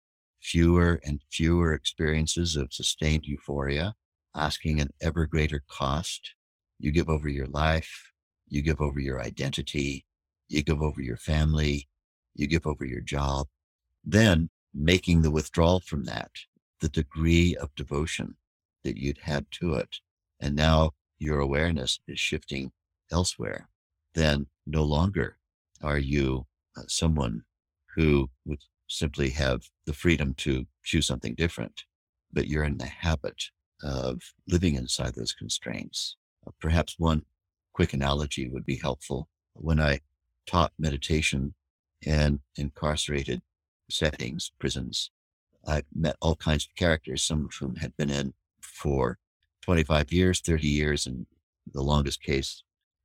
fewer 0.40 1.00
and 1.04 1.20
fewer 1.30 1.72
experiences 1.72 2.56
of 2.56 2.72
sustained 2.72 3.24
euphoria, 3.26 3.94
asking 4.34 4.80
an 4.80 4.90
ever 5.00 5.26
greater 5.26 5.62
cost. 5.68 6.34
You 6.78 6.92
give 6.92 7.08
over 7.08 7.28
your 7.28 7.46
life, 7.46 8.12
you 8.48 8.62
give 8.62 8.80
over 8.80 9.00
your 9.00 9.20
identity, 9.20 10.04
you 10.48 10.62
give 10.62 10.82
over 10.82 11.00
your 11.00 11.16
family, 11.16 11.88
you 12.34 12.46
give 12.46 12.66
over 12.66 12.84
your 12.84 13.00
job. 13.00 13.46
Then 14.02 14.50
making 14.74 15.22
the 15.22 15.30
withdrawal 15.30 15.80
from 15.80 16.04
that, 16.04 16.30
the 16.80 16.88
degree 16.88 17.56
of 17.56 17.74
devotion 17.74 18.36
that 18.82 18.98
you'd 18.98 19.18
had 19.18 19.46
to 19.52 19.74
it. 19.74 19.96
And 20.40 20.56
now 20.56 20.90
your 21.18 21.40
awareness 21.40 22.00
is 22.06 22.18
shifting 22.18 22.72
elsewhere. 23.12 23.68
Then 24.14 24.46
no 24.66 24.82
longer 24.82 25.38
are 25.82 25.98
you 25.98 26.46
uh, 26.76 26.82
someone 26.88 27.42
who 27.94 28.30
would 28.44 28.62
simply 28.88 29.30
have 29.30 29.62
the 29.86 29.92
freedom 29.92 30.34
to 30.34 30.66
choose 30.82 31.06
something 31.06 31.34
different, 31.34 31.84
but 32.32 32.48
you're 32.48 32.64
in 32.64 32.78
the 32.78 32.86
habit 32.86 33.44
of 33.82 34.20
living 34.48 34.74
inside 34.74 35.14
those 35.14 35.32
constraints. 35.32 36.16
Uh, 36.46 36.50
perhaps 36.60 36.98
one 36.98 37.22
quick 37.72 37.92
analogy 37.92 38.48
would 38.48 38.64
be 38.64 38.76
helpful. 38.76 39.28
When 39.54 39.80
I 39.80 40.00
taught 40.46 40.72
meditation 40.78 41.54
in 42.04 42.40
incarcerated 42.56 43.42
settings, 43.90 44.52
prisons, 44.58 45.10
I 45.66 45.82
met 45.94 46.16
all 46.20 46.36
kinds 46.36 46.66
of 46.66 46.74
characters, 46.74 47.22
some 47.22 47.46
of 47.46 47.54
whom 47.58 47.76
had 47.76 47.96
been 47.96 48.10
in 48.10 48.34
for 48.60 49.18
25 49.62 50.12
years, 50.12 50.40
30 50.40 50.68
years, 50.68 51.06
and 51.06 51.26
the 51.72 51.82
longest 51.82 52.22
case 52.22 52.62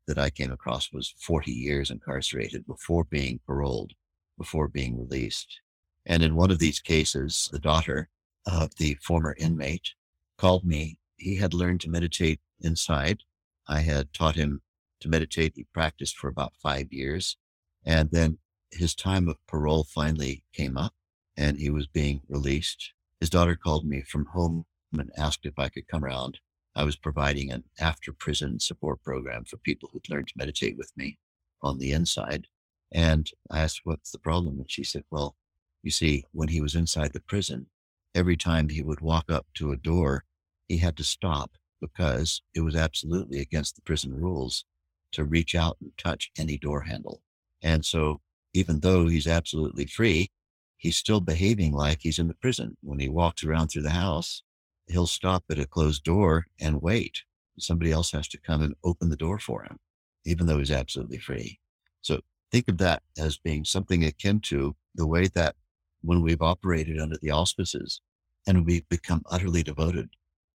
that 0.10 0.18
I 0.18 0.32
came 0.32 0.52
across 0.52 0.92
was 0.92 1.14
40 1.20 1.52
years 1.52 1.92
incarcerated 1.92 2.66
before 2.66 3.04
being 3.04 3.42
paroled, 3.46 3.94
before 4.40 4.68
being 4.68 4.98
released. 4.98 5.62
And 6.04 6.24
in 6.24 6.36
one 6.36 6.50
of 6.50 6.58
these 6.58 6.80
cases, 6.80 7.48
the 7.52 7.60
daughter 7.60 8.10
of 8.48 8.76
the 8.78 8.96
former 9.04 9.36
inmate 9.38 9.94
called 10.36 10.66
me. 10.66 10.98
He 11.18 11.36
had 11.36 11.54
learned 11.54 11.82
to 11.82 11.92
meditate 11.92 12.40
inside. 12.60 13.20
I 13.68 13.82
had 13.82 14.12
taught 14.12 14.36
him 14.36 14.64
to 15.02 15.10
meditate. 15.10 15.54
He 15.56 15.68
practiced 15.76 16.18
for 16.18 16.28
about 16.28 16.56
five 16.56 16.92
years. 16.92 17.38
And 17.86 18.10
then 18.10 18.40
his 18.72 18.96
time 18.96 19.30
of 19.30 19.38
parole 19.46 19.84
finally 19.84 20.44
came 20.54 20.76
up 20.76 20.96
and 21.38 21.60
he 21.60 21.70
was 21.70 21.86
being 21.86 22.22
released. 22.28 22.94
His 23.20 23.30
daughter 23.30 23.56
called 23.56 23.86
me 23.86 24.02
from 24.02 24.26
home 24.34 24.66
and 24.92 25.12
asked 25.16 25.46
if 25.46 25.60
I 25.60 25.70
could 25.70 25.88
come 25.88 26.04
around. 26.04 26.40
I 26.76 26.84
was 26.84 26.96
providing 26.96 27.52
an 27.52 27.64
after 27.80 28.14
prison 28.14 28.60
support 28.60 29.04
program 29.04 29.46
for 29.46 29.58
people 29.58 29.90
who'd 29.92 30.10
learned 30.10 30.28
to 30.30 30.38
meditate 30.38 30.78
with 30.78 30.92
me 30.96 31.18
on 31.62 31.80
the 31.80 31.92
inside. 31.92 32.48
And 32.92 33.30
I 33.50 33.60
asked, 33.60 33.82
What's 33.84 34.12
the 34.12 34.20
problem? 34.20 34.60
And 34.60 34.72
she 34.72 34.84
said, 34.84 35.04
Well, 35.12 35.36
you 35.84 35.92
see, 35.92 36.26
when 36.32 36.50
he 36.50 36.62
was 36.62 36.76
inside 36.76 37.14
the 37.14 37.20
prison, 37.20 37.68
every 38.16 38.38
time 38.38 38.70
he 38.70 38.82
would 38.82 39.02
walk 39.02 39.32
up 39.32 39.48
to 39.56 39.72
a 39.72 39.78
door, 39.78 40.26
he 40.68 40.78
had 40.78 40.98
to 40.98 41.04
stop 41.04 41.52
because 41.82 42.42
it 42.54 42.62
was 42.62 42.76
absolutely 42.76 43.40
against 43.40 43.76
the 43.76 43.82
prison 43.82 44.14
rules 44.14 44.66
to 45.12 45.24
reach 45.24 45.56
out 45.56 45.78
and 45.82 45.92
touch 45.98 46.32
any 46.38 46.58
door 46.58 46.82
handle. 46.82 47.22
And 47.62 47.86
so, 47.86 48.22
even 48.54 48.80
though 48.80 49.08
he's 49.08 49.28
absolutely 49.28 49.86
free, 49.86 50.30
he's 50.78 50.98
still 50.98 51.22
behaving 51.22 51.74
like 51.74 52.00
he's 52.02 52.20
in 52.20 52.28
the 52.28 52.34
prison. 52.34 52.78
When 52.82 53.00
he 53.00 53.08
walks 53.08 53.44
around 53.44 53.68
through 53.68 53.84
the 53.84 53.92
house, 53.92 54.44
he'll 54.90 55.08
stop 55.08 55.44
at 55.50 55.60
a 55.60 55.66
closed 55.66 56.04
door 56.04 56.48
and 56.60 56.82
wait. 56.82 57.24
Somebody 57.58 57.92
else 57.92 58.12
has 58.12 58.28
to 58.30 58.40
come 58.40 58.62
and 58.62 58.76
open 58.84 59.10
the 59.10 59.16
door 59.16 59.40
for 59.40 59.64
him, 59.64 59.78
even 60.26 60.48
though 60.48 60.58
he's 60.58 60.72
absolutely 60.72 61.18
free. 61.18 61.60
So 62.02 62.22
think 62.52 62.68
of 62.68 62.78
that 62.80 63.04
as 63.18 63.38
being 63.38 63.66
something 63.66 64.04
akin 64.04 64.40
to 64.42 64.76
the 64.96 65.08
way 65.08 65.28
that 65.28 65.56
when 66.02 66.22
we've 66.22 66.42
operated 66.42 67.00
under 67.00 67.18
the 67.22 67.32
auspices 67.32 68.02
and 68.48 68.66
we've 68.66 68.88
become 68.90 69.22
utterly 69.30 69.64
devoted 69.64 70.10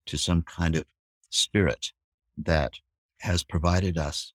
to 0.07 0.17
some 0.17 0.41
kind 0.41 0.75
of 0.75 0.85
spirit 1.29 1.91
that 2.37 2.73
has 3.21 3.43
provided 3.43 3.97
us 3.97 4.33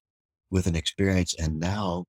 with 0.49 0.67
an 0.67 0.75
experience. 0.75 1.35
And 1.35 1.59
now 1.59 2.05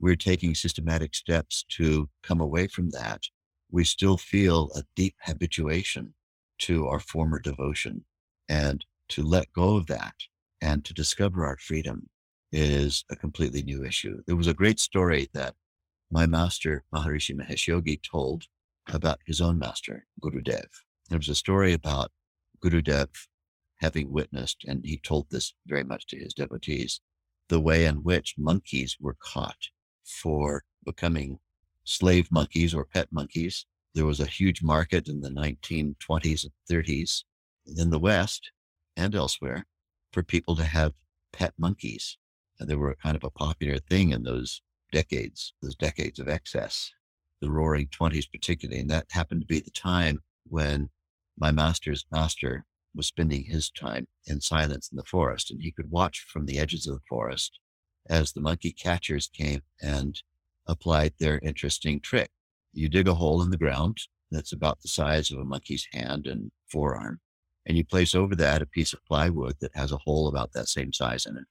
we're 0.00 0.16
taking 0.16 0.54
systematic 0.54 1.14
steps 1.14 1.64
to 1.70 2.08
come 2.22 2.40
away 2.40 2.68
from 2.68 2.90
that. 2.90 3.22
We 3.70 3.84
still 3.84 4.16
feel 4.16 4.70
a 4.74 4.82
deep 4.94 5.14
habituation 5.22 6.14
to 6.64 6.86
our 6.86 7.00
former 7.00 7.38
devotion 7.38 8.04
and 8.48 8.86
to 9.08 9.22
let 9.22 9.52
go 9.52 9.76
of 9.76 9.86
that 9.86 10.14
and 10.62 10.82
to 10.82 10.94
discover 10.94 11.44
our 11.44 11.58
freedom 11.58 12.08
is 12.52 13.04
a 13.10 13.16
completely 13.16 13.62
new 13.62 13.84
issue. 13.84 14.22
There 14.26 14.36
was 14.36 14.46
a 14.46 14.54
great 14.54 14.80
story 14.80 15.28
that 15.34 15.54
my 16.10 16.24
master, 16.24 16.84
Maharishi 16.94 17.36
Mahesh 17.36 17.66
Yogi, 17.66 17.98
told 17.98 18.44
about 18.88 19.18
his 19.26 19.42
own 19.42 19.58
master, 19.58 20.06
Guru 20.22 20.40
Dev. 20.40 20.64
There 21.10 21.18
was 21.18 21.28
a 21.28 21.34
story 21.34 21.74
about 21.74 22.12
Guru 22.60 22.80
Dev 22.80 23.10
having 23.80 24.10
witnessed, 24.10 24.64
and 24.66 24.80
he 24.86 24.96
told 24.96 25.26
this 25.28 25.52
very 25.66 25.84
much 25.84 26.06
to 26.06 26.16
his 26.16 26.32
devotees, 26.32 27.00
the 27.50 27.60
way 27.60 27.84
in 27.84 27.96
which 27.96 28.36
monkeys 28.38 28.96
were 28.98 29.16
caught 29.20 29.68
for 30.02 30.64
becoming 30.82 31.40
slave 31.84 32.32
monkeys 32.32 32.72
or 32.72 32.86
pet 32.86 33.08
monkeys. 33.12 33.66
There 33.94 34.06
was 34.06 34.20
a 34.20 34.26
huge 34.26 34.62
market 34.62 35.08
in 35.08 35.20
the 35.20 35.28
1920s 35.28 36.44
and 36.44 36.52
30s 36.68 37.22
in 37.76 37.90
the 37.90 37.98
West 37.98 38.50
and 38.96 39.14
elsewhere 39.14 39.66
for 40.12 40.22
people 40.22 40.56
to 40.56 40.64
have 40.64 40.94
pet 41.32 41.54
monkeys. 41.56 42.18
And 42.58 42.68
they 42.68 42.74
were 42.74 42.96
kind 42.96 43.16
of 43.16 43.24
a 43.24 43.30
popular 43.30 43.78
thing 43.78 44.10
in 44.10 44.24
those 44.24 44.62
decades, 44.90 45.54
those 45.62 45.76
decades 45.76 46.18
of 46.18 46.28
excess, 46.28 46.92
the 47.40 47.50
roaring 47.50 47.86
20s 47.88 48.30
particularly. 48.30 48.80
And 48.80 48.90
that 48.90 49.06
happened 49.10 49.42
to 49.42 49.46
be 49.46 49.60
the 49.60 49.70
time 49.70 50.20
when 50.44 50.90
my 51.38 51.50
master's 51.50 52.04
master 52.10 52.64
was 52.94 53.06
spending 53.06 53.44
his 53.44 53.70
time 53.70 54.06
in 54.26 54.40
silence 54.40 54.88
in 54.90 54.96
the 54.96 55.04
forest, 55.04 55.50
and 55.50 55.62
he 55.62 55.72
could 55.72 55.90
watch 55.90 56.24
from 56.28 56.46
the 56.46 56.58
edges 56.58 56.86
of 56.86 56.94
the 56.94 57.00
forest 57.08 57.58
as 58.08 58.32
the 58.32 58.40
monkey 58.40 58.72
catchers 58.72 59.28
came 59.32 59.62
and 59.80 60.22
applied 60.66 61.14
their 61.18 61.38
interesting 61.40 62.00
trick. 62.00 62.30
You 62.74 62.88
dig 62.88 63.08
a 63.08 63.14
hole 63.14 63.42
in 63.42 63.50
the 63.50 63.56
ground 63.56 63.98
that's 64.30 64.52
about 64.52 64.82
the 64.82 64.88
size 64.88 65.30
of 65.30 65.38
a 65.38 65.44
monkey's 65.44 65.86
hand 65.92 66.26
and 66.26 66.50
forearm, 66.68 67.20
and 67.66 67.76
you 67.76 67.84
place 67.84 68.14
over 68.14 68.34
that 68.36 68.62
a 68.62 68.66
piece 68.66 68.92
of 68.92 69.04
plywood 69.04 69.56
that 69.60 69.74
has 69.74 69.92
a 69.92 69.98
hole 69.98 70.28
about 70.28 70.52
that 70.52 70.68
same 70.68 70.92
size 70.92 71.24
in 71.24 71.36
it. 71.36 71.46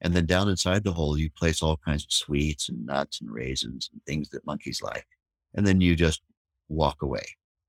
And 0.00 0.14
then 0.14 0.26
down 0.26 0.48
inside 0.48 0.84
the 0.84 0.92
hole, 0.92 1.16
you 1.16 1.30
place 1.30 1.62
all 1.62 1.78
kinds 1.78 2.04
of 2.04 2.12
sweets 2.12 2.68
and 2.68 2.84
nuts 2.84 3.20
and 3.20 3.30
raisins 3.30 3.88
and 3.90 4.02
things 4.04 4.28
that 4.30 4.46
monkeys 4.46 4.82
like. 4.82 5.06
And 5.54 5.66
then 5.66 5.80
you 5.80 5.96
just 5.96 6.20
walk 6.68 7.00
away. 7.00 7.24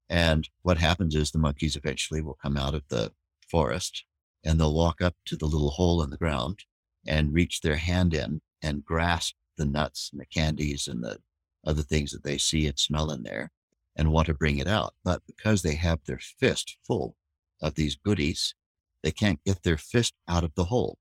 And 0.10 0.48
what 0.62 0.78
happens 0.78 1.16
is 1.16 1.32
the 1.32 1.40
monkeys 1.40 1.76
eventually 1.76 2.22
will 2.22 2.38
come 2.42 2.58
out 2.58 2.74
of 2.74 2.84
the 2.90 3.14
forest 3.50 4.04
and 4.44 4.60
they'll 4.60 4.74
walk 4.74 5.02
up 5.02 5.16
to 5.26 5.36
the 5.36 5.46
little 5.46 5.72
hole 5.72 6.02
in 6.04 6.10
the 6.10 6.18
ground 6.18 6.60
and 7.06 7.34
reach 7.34 7.62
their 7.62 7.78
hand 7.78 8.14
in 8.14 8.42
and 8.62 8.84
grasp 8.84 9.36
the 9.58 9.66
nuts 9.66 10.10
and 10.12 10.20
the 10.20 10.26
candies 10.26 10.88
and 10.88 11.04
the 11.04 11.20
other 11.68 11.84
things 11.84 12.12
that 12.12 12.24
they 12.24 12.38
see 12.38 12.66
and 12.66 12.80
smell 12.80 13.12
in 13.12 13.24
there 13.24 13.52
and 13.96 14.12
want 14.12 14.28
to 14.28 14.34
bring 14.34 14.58
it 14.58 14.68
out. 14.68 14.94
But 15.04 15.22
because 15.28 15.62
they 15.62 15.76
have 15.76 16.00
their 16.06 16.20
fist 16.20 16.78
full 16.86 17.16
of 17.62 17.76
these 17.76 17.96
goodies, 17.96 18.56
they 19.04 19.12
can't 19.12 19.44
get 19.46 19.64
their 19.64 19.78
fist 19.78 20.14
out 20.28 20.44
of 20.44 20.56
the 20.56 20.66
hole. 20.66 20.98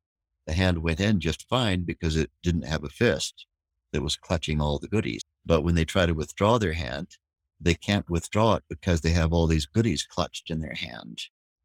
The 0.47 0.55
hand 0.55 0.79
went 0.79 1.01
in 1.01 1.21
just 1.21 1.49
fine 1.49 1.83
because 1.83 2.17
it 2.17 2.31
didn't 2.43 2.67
have 2.67 2.85
a 2.85 2.89
fist 2.89 3.47
that 3.93 4.03
was 4.03 4.17
clutching 4.17 4.61
all 4.61 4.79
the 4.79 4.89
goodies. 4.89 5.23
But 5.45 5.63
when 5.63 5.75
they 5.75 5.85
try 5.85 6.07
to 6.07 6.13
withdraw 6.13 6.59
their 6.59 6.73
hand, 6.73 7.17
they 7.61 7.75
can't 7.75 8.09
withdraw 8.11 8.55
it 8.57 8.65
because 8.69 9.01
they 9.01 9.11
have 9.11 9.33
all 9.33 9.47
these 9.47 9.67
goodies 9.67 10.05
clutched 10.05 10.51
in 10.51 10.61
their 10.61 10.75
hand. 10.75 11.23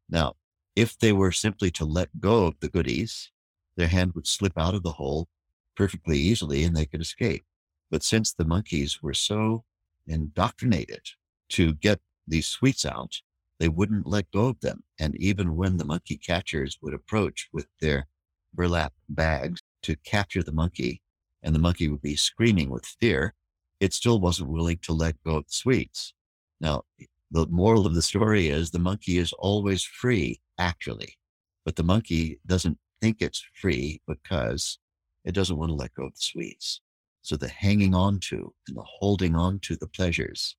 Now, 0.08 0.36
if 0.74 0.98
they 0.98 1.12
were 1.12 1.32
simply 1.32 1.70
to 1.72 1.84
let 1.84 2.20
go 2.20 2.46
of 2.46 2.58
the 2.60 2.68
goodies, 2.68 3.30
their 3.76 3.88
hand 3.88 4.12
would 4.14 4.26
slip 4.26 4.56
out 4.56 4.74
of 4.74 4.82
the 4.82 4.92
hole 4.92 5.28
perfectly 5.76 6.18
easily 6.18 6.64
and 6.64 6.76
they 6.76 6.86
could 6.86 7.00
escape. 7.00 7.44
But 7.92 8.02
since 8.02 8.32
the 8.32 8.46
monkeys 8.46 9.02
were 9.02 9.12
so 9.12 9.64
indoctrinated 10.06 11.10
to 11.50 11.74
get 11.74 12.00
these 12.26 12.48
sweets 12.48 12.86
out, 12.86 13.20
they 13.60 13.68
wouldn't 13.68 14.06
let 14.06 14.30
go 14.32 14.46
of 14.46 14.60
them. 14.60 14.82
And 14.98 15.14
even 15.16 15.56
when 15.56 15.76
the 15.76 15.84
monkey 15.84 16.16
catchers 16.16 16.78
would 16.80 16.94
approach 16.94 17.50
with 17.52 17.66
their 17.80 18.08
burlap 18.54 18.94
bags 19.10 19.60
to 19.82 19.96
capture 19.96 20.42
the 20.42 20.52
monkey, 20.52 21.02
and 21.42 21.54
the 21.54 21.58
monkey 21.58 21.88
would 21.88 22.00
be 22.00 22.16
screaming 22.16 22.70
with 22.70 22.86
fear, 22.86 23.34
it 23.78 23.92
still 23.92 24.18
wasn't 24.18 24.48
willing 24.48 24.78
to 24.78 24.94
let 24.94 25.22
go 25.22 25.36
of 25.36 25.46
the 25.46 25.52
sweets. 25.52 26.14
Now, 26.62 26.84
the 27.30 27.46
moral 27.48 27.86
of 27.86 27.94
the 27.94 28.02
story 28.02 28.48
is 28.48 28.70
the 28.70 28.78
monkey 28.78 29.18
is 29.18 29.34
always 29.34 29.82
free, 29.82 30.40
actually, 30.56 31.18
but 31.64 31.76
the 31.76 31.82
monkey 31.82 32.40
doesn't 32.46 32.78
think 33.02 33.18
it's 33.20 33.44
free 33.60 34.00
because 34.06 34.78
it 35.26 35.32
doesn't 35.32 35.58
want 35.58 35.70
to 35.70 35.74
let 35.74 35.94
go 35.94 36.04
of 36.04 36.14
the 36.14 36.20
sweets. 36.20 36.80
So 37.22 37.36
the 37.36 37.48
hanging 37.48 37.94
on 37.94 38.18
to 38.20 38.52
and 38.66 38.76
the 38.76 38.84
holding 38.84 39.34
on 39.34 39.60
to 39.60 39.76
the 39.76 39.86
pleasures 39.86 40.56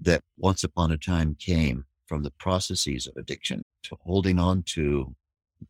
that 0.00 0.22
once 0.36 0.64
upon 0.64 0.90
a 0.90 0.98
time 0.98 1.36
came 1.38 1.84
from 2.06 2.22
the 2.22 2.30
processes 2.32 3.06
of 3.06 3.16
addiction 3.16 3.62
to 3.84 3.96
holding 4.02 4.38
on 4.38 4.62
to 4.62 5.14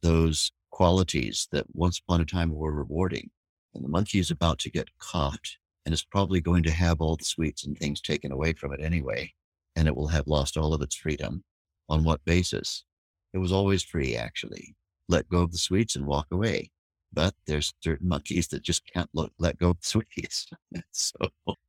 those 0.02 0.52
qualities 0.70 1.48
that 1.52 1.66
once 1.72 1.98
upon 1.98 2.20
a 2.20 2.24
time 2.24 2.52
were 2.52 2.72
rewarding. 2.72 3.30
And 3.74 3.84
the 3.84 3.88
monkey 3.88 4.18
is 4.18 4.30
about 4.30 4.58
to 4.60 4.70
get 4.70 4.96
caught 4.98 5.56
and 5.84 5.92
is 5.92 6.04
probably 6.04 6.40
going 6.40 6.62
to 6.64 6.70
have 6.70 7.00
all 7.00 7.16
the 7.16 7.24
sweets 7.24 7.64
and 7.64 7.76
things 7.76 8.00
taken 8.00 8.32
away 8.32 8.52
from 8.52 8.72
it 8.72 8.80
anyway. 8.80 9.32
And 9.74 9.86
it 9.88 9.96
will 9.96 10.08
have 10.08 10.26
lost 10.26 10.56
all 10.56 10.74
of 10.74 10.82
its 10.82 10.96
freedom. 10.96 11.44
On 11.88 12.02
what 12.02 12.24
basis? 12.24 12.84
It 13.32 13.38
was 13.38 13.52
always 13.52 13.82
free, 13.82 14.16
actually. 14.16 14.74
Let 15.08 15.28
go 15.28 15.42
of 15.42 15.52
the 15.52 15.58
sweets 15.58 15.94
and 15.94 16.06
walk 16.06 16.26
away. 16.32 16.70
But 17.16 17.34
there's 17.46 17.72
certain 17.82 18.08
monkeys 18.08 18.48
that 18.48 18.62
just 18.62 18.82
can't 18.92 19.08
look, 19.14 19.32
let 19.38 19.58
go 19.58 19.70
of 19.70 19.78
sweets. 19.80 20.46
so 20.92 21.16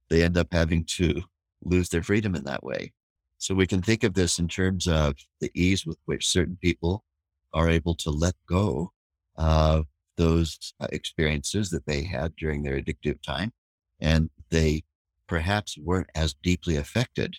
they 0.10 0.22
end 0.22 0.38
up 0.38 0.50
having 0.52 0.84
to 0.98 1.24
lose 1.64 1.90
their 1.90 2.04
freedom 2.04 2.36
in 2.36 2.44
that 2.44 2.64
way. 2.64 2.92
So 3.38 3.56
we 3.56 3.66
can 3.66 3.82
think 3.82 4.04
of 4.04 4.14
this 4.14 4.40
in 4.40 4.50
terms 4.50 4.88
of 4.88 5.16
the 5.40 5.50
ease 5.56 5.86
with 5.86 5.98
which 6.06 6.28
certain 6.28 6.58
people 6.62 7.06
are 7.54 7.70
able 7.70 7.96
to 7.96 8.10
let 8.10 8.36
go 8.48 8.92
of 9.38 9.86
those 10.18 10.74
uh, 10.82 10.88
experiences 10.92 11.70
that 11.70 11.86
they 11.86 12.04
had 12.04 12.36
during 12.36 12.64
their 12.64 12.82
addictive 12.82 13.22
time. 13.22 13.54
And 14.02 14.30
they 14.50 14.84
perhaps 15.28 15.78
weren't 15.78 16.10
as 16.14 16.36
deeply 16.44 16.76
affected 16.76 17.38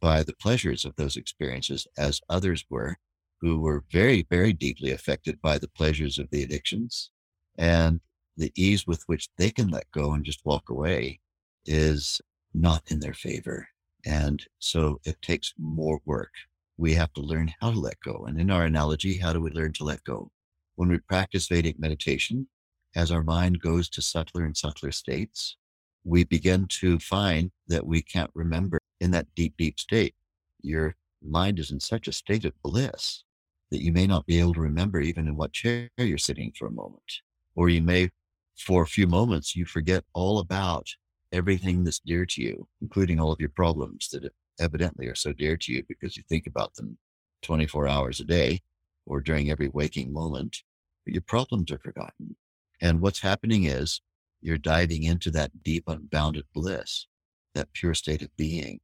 by 0.00 0.24
the 0.24 0.34
pleasures 0.34 0.84
of 0.84 0.96
those 0.96 1.16
experiences 1.16 1.86
as 1.96 2.20
others 2.28 2.64
were 2.68 2.96
who 3.40 3.60
were 3.60 3.84
very, 3.92 4.26
very 4.28 4.52
deeply 4.52 4.90
affected 4.90 5.40
by 5.40 5.58
the 5.58 5.68
pleasures 5.68 6.18
of 6.18 6.30
the 6.30 6.42
addictions. 6.42 7.10
And 7.56 8.00
the 8.36 8.52
ease 8.56 8.86
with 8.86 9.02
which 9.06 9.28
they 9.38 9.50
can 9.50 9.68
let 9.68 9.90
go 9.92 10.12
and 10.12 10.24
just 10.24 10.44
walk 10.44 10.70
away 10.70 11.20
is 11.66 12.20
not 12.52 12.82
in 12.88 13.00
their 13.00 13.14
favor. 13.14 13.68
And 14.04 14.44
so 14.58 15.00
it 15.04 15.20
takes 15.22 15.54
more 15.58 16.00
work. 16.04 16.32
We 16.76 16.94
have 16.94 17.12
to 17.14 17.20
learn 17.20 17.52
how 17.60 17.70
to 17.70 17.78
let 17.78 18.00
go. 18.00 18.24
And 18.26 18.40
in 18.40 18.50
our 18.50 18.64
analogy, 18.64 19.18
how 19.18 19.32
do 19.32 19.40
we 19.40 19.50
learn 19.50 19.72
to 19.74 19.84
let 19.84 20.04
go? 20.04 20.30
When 20.76 20.88
we 20.88 20.98
practice 20.98 21.48
Vedic 21.48 21.78
meditation, 21.78 22.48
as 22.96 23.10
our 23.10 23.22
mind 23.22 23.60
goes 23.60 23.88
to 23.90 24.02
subtler 24.02 24.44
and 24.44 24.56
subtler 24.56 24.92
states, 24.92 25.56
we 26.04 26.24
begin 26.24 26.66
to 26.68 26.98
find 26.98 27.50
that 27.68 27.86
we 27.86 28.02
can't 28.02 28.30
remember 28.34 28.78
in 29.00 29.10
that 29.12 29.34
deep, 29.34 29.54
deep 29.56 29.78
state. 29.78 30.14
Your 30.62 30.96
mind 31.22 31.58
is 31.58 31.70
in 31.70 31.80
such 31.80 32.08
a 32.08 32.12
state 32.12 32.44
of 32.44 32.52
bliss 32.62 33.22
that 33.70 33.82
you 33.82 33.92
may 33.92 34.06
not 34.06 34.26
be 34.26 34.38
able 34.38 34.54
to 34.54 34.60
remember 34.60 35.00
even 35.00 35.26
in 35.26 35.36
what 35.36 35.52
chair 35.52 35.88
you're 35.96 36.18
sitting 36.18 36.52
for 36.56 36.66
a 36.66 36.72
moment. 36.72 37.20
Or 37.54 37.68
you 37.68 37.82
may, 37.82 38.10
for 38.56 38.82
a 38.82 38.86
few 38.86 39.06
moments, 39.06 39.54
you 39.54 39.64
forget 39.64 40.04
all 40.12 40.38
about 40.38 40.88
everything 41.32 41.84
that's 41.84 41.98
dear 41.98 42.26
to 42.26 42.42
you, 42.42 42.68
including 42.80 43.20
all 43.20 43.32
of 43.32 43.40
your 43.40 43.50
problems 43.50 44.08
that 44.10 44.32
evidently 44.60 45.06
are 45.06 45.14
so 45.14 45.32
dear 45.32 45.56
to 45.56 45.72
you 45.72 45.82
because 45.88 46.16
you 46.16 46.22
think 46.28 46.46
about 46.46 46.74
them 46.74 46.98
24 47.42 47.88
hours 47.88 48.20
a 48.20 48.24
day 48.24 48.60
or 49.06 49.20
during 49.20 49.50
every 49.50 49.68
waking 49.68 50.12
moment, 50.12 50.58
but 51.04 51.12
your 51.12 51.22
problems 51.22 51.70
are 51.70 51.78
forgotten. 51.78 52.36
And 52.80 53.00
what's 53.00 53.20
happening 53.20 53.64
is 53.64 54.00
you're 54.40 54.58
diving 54.58 55.02
into 55.04 55.30
that 55.32 55.62
deep, 55.62 55.84
unbounded 55.86 56.44
bliss, 56.54 57.06
that 57.54 57.72
pure 57.72 57.94
state 57.94 58.22
of 58.22 58.36
being. 58.36 58.80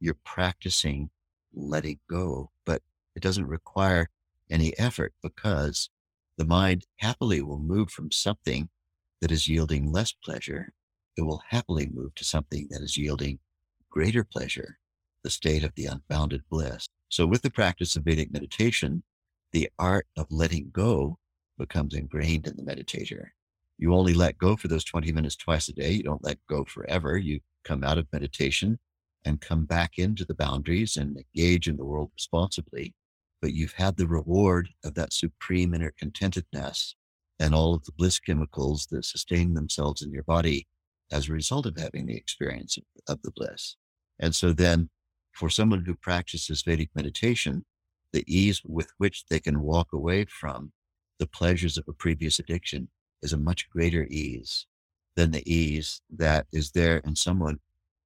You're 0.00 0.16
practicing 0.24 1.10
letting 1.54 2.00
go, 2.08 2.50
but 2.64 2.82
it 3.14 3.22
doesn't 3.22 3.46
require 3.46 4.10
any 4.50 4.76
effort 4.78 5.12
because 5.22 5.90
the 6.38 6.44
mind 6.44 6.86
happily 6.98 7.42
will 7.42 7.58
move 7.58 7.90
from 7.90 8.10
something 8.10 8.68
that 9.20 9.30
is 9.30 9.48
yielding 9.48 9.92
less 9.92 10.12
pleasure 10.12 10.72
it 11.16 11.22
will 11.22 11.42
happily 11.48 11.90
move 11.92 12.14
to 12.14 12.24
something 12.24 12.68
that 12.70 12.80
is 12.80 12.96
yielding 12.96 13.38
greater 13.90 14.24
pleasure, 14.24 14.78
the 15.22 15.30
state 15.30 15.64
of 15.64 15.74
the 15.74 15.86
unbounded 15.86 16.42
bliss. 16.50 16.86
So, 17.08 17.26
with 17.26 17.42
the 17.42 17.50
practice 17.50 17.94
of 17.96 18.04
Vedic 18.04 18.32
meditation, 18.32 19.02
the 19.52 19.68
art 19.78 20.06
of 20.16 20.26
letting 20.30 20.70
go 20.72 21.18
becomes 21.58 21.94
ingrained 21.94 22.46
in 22.46 22.56
the 22.56 22.62
meditator. 22.62 23.28
You 23.76 23.94
only 23.94 24.14
let 24.14 24.38
go 24.38 24.56
for 24.56 24.68
those 24.68 24.84
20 24.84 25.12
minutes 25.12 25.36
twice 25.36 25.68
a 25.68 25.72
day. 25.72 25.90
You 25.90 26.02
don't 26.02 26.24
let 26.24 26.38
go 26.48 26.64
forever. 26.64 27.18
You 27.18 27.40
come 27.64 27.84
out 27.84 27.98
of 27.98 28.06
meditation 28.12 28.78
and 29.24 29.40
come 29.40 29.66
back 29.66 29.98
into 29.98 30.24
the 30.24 30.34
boundaries 30.34 30.96
and 30.96 31.16
engage 31.16 31.68
in 31.68 31.76
the 31.76 31.84
world 31.84 32.10
responsibly. 32.14 32.94
But 33.42 33.52
you've 33.52 33.74
had 33.74 33.96
the 33.96 34.06
reward 34.06 34.70
of 34.84 34.94
that 34.94 35.12
supreme 35.12 35.74
inner 35.74 35.92
contentedness 36.00 36.94
and 37.38 37.54
all 37.54 37.74
of 37.74 37.84
the 37.84 37.92
bliss 37.92 38.20
chemicals 38.20 38.86
that 38.92 39.04
sustain 39.04 39.54
themselves 39.54 40.00
in 40.00 40.12
your 40.12 40.22
body 40.22 40.68
as 41.10 41.28
a 41.28 41.32
result 41.32 41.66
of 41.66 41.76
having 41.76 42.06
the 42.06 42.16
experience 42.16 42.78
of, 42.78 42.84
of 43.08 43.22
the 43.22 43.32
bliss. 43.32 43.76
And 44.20 44.34
so 44.34 44.52
then 44.52 44.88
for 45.32 45.50
someone 45.50 45.84
who 45.84 45.94
practices 45.94 46.62
Vedic 46.62 46.90
meditation, 46.94 47.64
the 48.12 48.24
ease 48.26 48.62
with 48.64 48.92
which 48.98 49.26
they 49.26 49.40
can 49.40 49.60
walk 49.60 49.88
away 49.92 50.24
from 50.26 50.72
the 51.18 51.26
pleasures 51.26 51.76
of 51.76 51.84
a 51.88 51.92
previous 51.92 52.38
addiction 52.38 52.88
is 53.22 53.32
a 53.32 53.38
much 53.38 53.68
greater 53.70 54.06
ease 54.10 54.66
than 55.16 55.30
the 55.30 55.52
ease 55.52 56.00
that 56.10 56.46
is 56.52 56.70
there 56.72 56.98
in 56.98 57.16
someone 57.16 57.58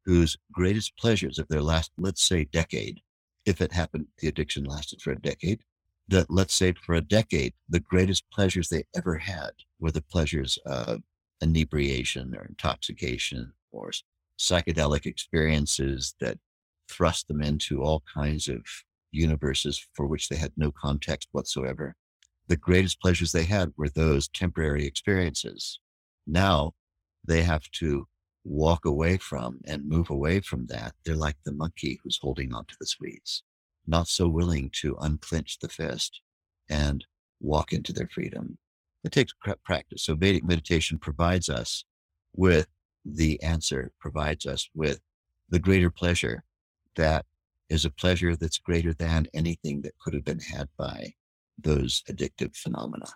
whose 0.04 0.36
greatest 0.52 0.96
pleasures 0.96 1.38
of 1.38 1.48
their 1.48 1.62
last, 1.62 1.90
let's 1.98 2.22
say, 2.22 2.44
decade, 2.44 3.00
if 3.46 3.60
it 3.60 3.72
happened, 3.72 4.08
the 4.18 4.28
addiction 4.28 4.64
lasted 4.64 5.00
for 5.00 5.12
a 5.12 5.20
decade, 5.20 5.60
that 6.08 6.30
let's 6.30 6.54
say 6.54 6.72
for 6.72 6.94
a 6.94 7.00
decade, 7.00 7.54
the 7.68 7.80
greatest 7.80 8.28
pleasures 8.30 8.68
they 8.68 8.84
ever 8.94 9.18
had 9.18 9.50
were 9.78 9.90
the 9.90 10.02
pleasures 10.02 10.58
of 10.66 11.02
inebriation 11.40 12.34
or 12.36 12.44
intoxication 12.44 13.52
or 13.72 13.90
psychedelic 14.38 15.06
experiences 15.06 16.14
that 16.20 16.38
thrust 16.88 17.28
them 17.28 17.42
into 17.42 17.82
all 17.82 18.02
kinds 18.12 18.48
of 18.48 18.62
universes 19.10 19.84
for 19.94 20.06
which 20.06 20.28
they 20.28 20.36
had 20.36 20.52
no 20.56 20.70
context 20.70 21.28
whatsoever. 21.32 21.94
The 22.48 22.56
greatest 22.56 23.00
pleasures 23.00 23.32
they 23.32 23.44
had 23.44 23.72
were 23.76 23.88
those 23.88 24.28
temporary 24.28 24.86
experiences. 24.86 25.80
Now 26.26 26.72
they 27.24 27.42
have 27.42 27.68
to 27.72 28.06
walk 28.46 28.84
away 28.84 29.16
from 29.16 29.60
and 29.66 29.88
move 29.88 30.08
away 30.08 30.40
from 30.40 30.66
that. 30.66 30.94
They're 31.04 31.16
like 31.16 31.36
the 31.44 31.52
monkey 31.52 31.98
who's 32.02 32.18
holding 32.22 32.54
on 32.54 32.64
to 32.66 32.76
the 32.80 32.86
sweets, 32.86 33.42
not 33.86 34.06
so 34.08 34.28
willing 34.28 34.70
to 34.80 34.96
unclench 35.00 35.58
the 35.58 35.68
fist 35.68 36.20
and 36.70 37.04
walk 37.40 37.72
into 37.72 37.92
their 37.92 38.08
freedom. 38.08 38.58
It 39.04 39.12
takes 39.12 39.32
practice. 39.64 40.04
So 40.04 40.14
Vedic 40.14 40.44
meditation 40.44 40.98
provides 40.98 41.48
us 41.48 41.84
with 42.34 42.68
the 43.04 43.42
answer, 43.42 43.92
provides 44.00 44.46
us 44.46 44.68
with 44.74 45.00
the 45.48 45.58
greater 45.58 45.90
pleasure 45.90 46.44
that 46.96 47.24
is 47.68 47.84
a 47.84 47.90
pleasure 47.90 48.36
that's 48.36 48.58
greater 48.58 48.94
than 48.94 49.26
anything 49.34 49.82
that 49.82 49.98
could 50.00 50.14
have 50.14 50.24
been 50.24 50.40
had 50.40 50.68
by 50.76 51.12
those 51.58 52.02
addictive 52.08 52.54
phenomena. 52.56 53.06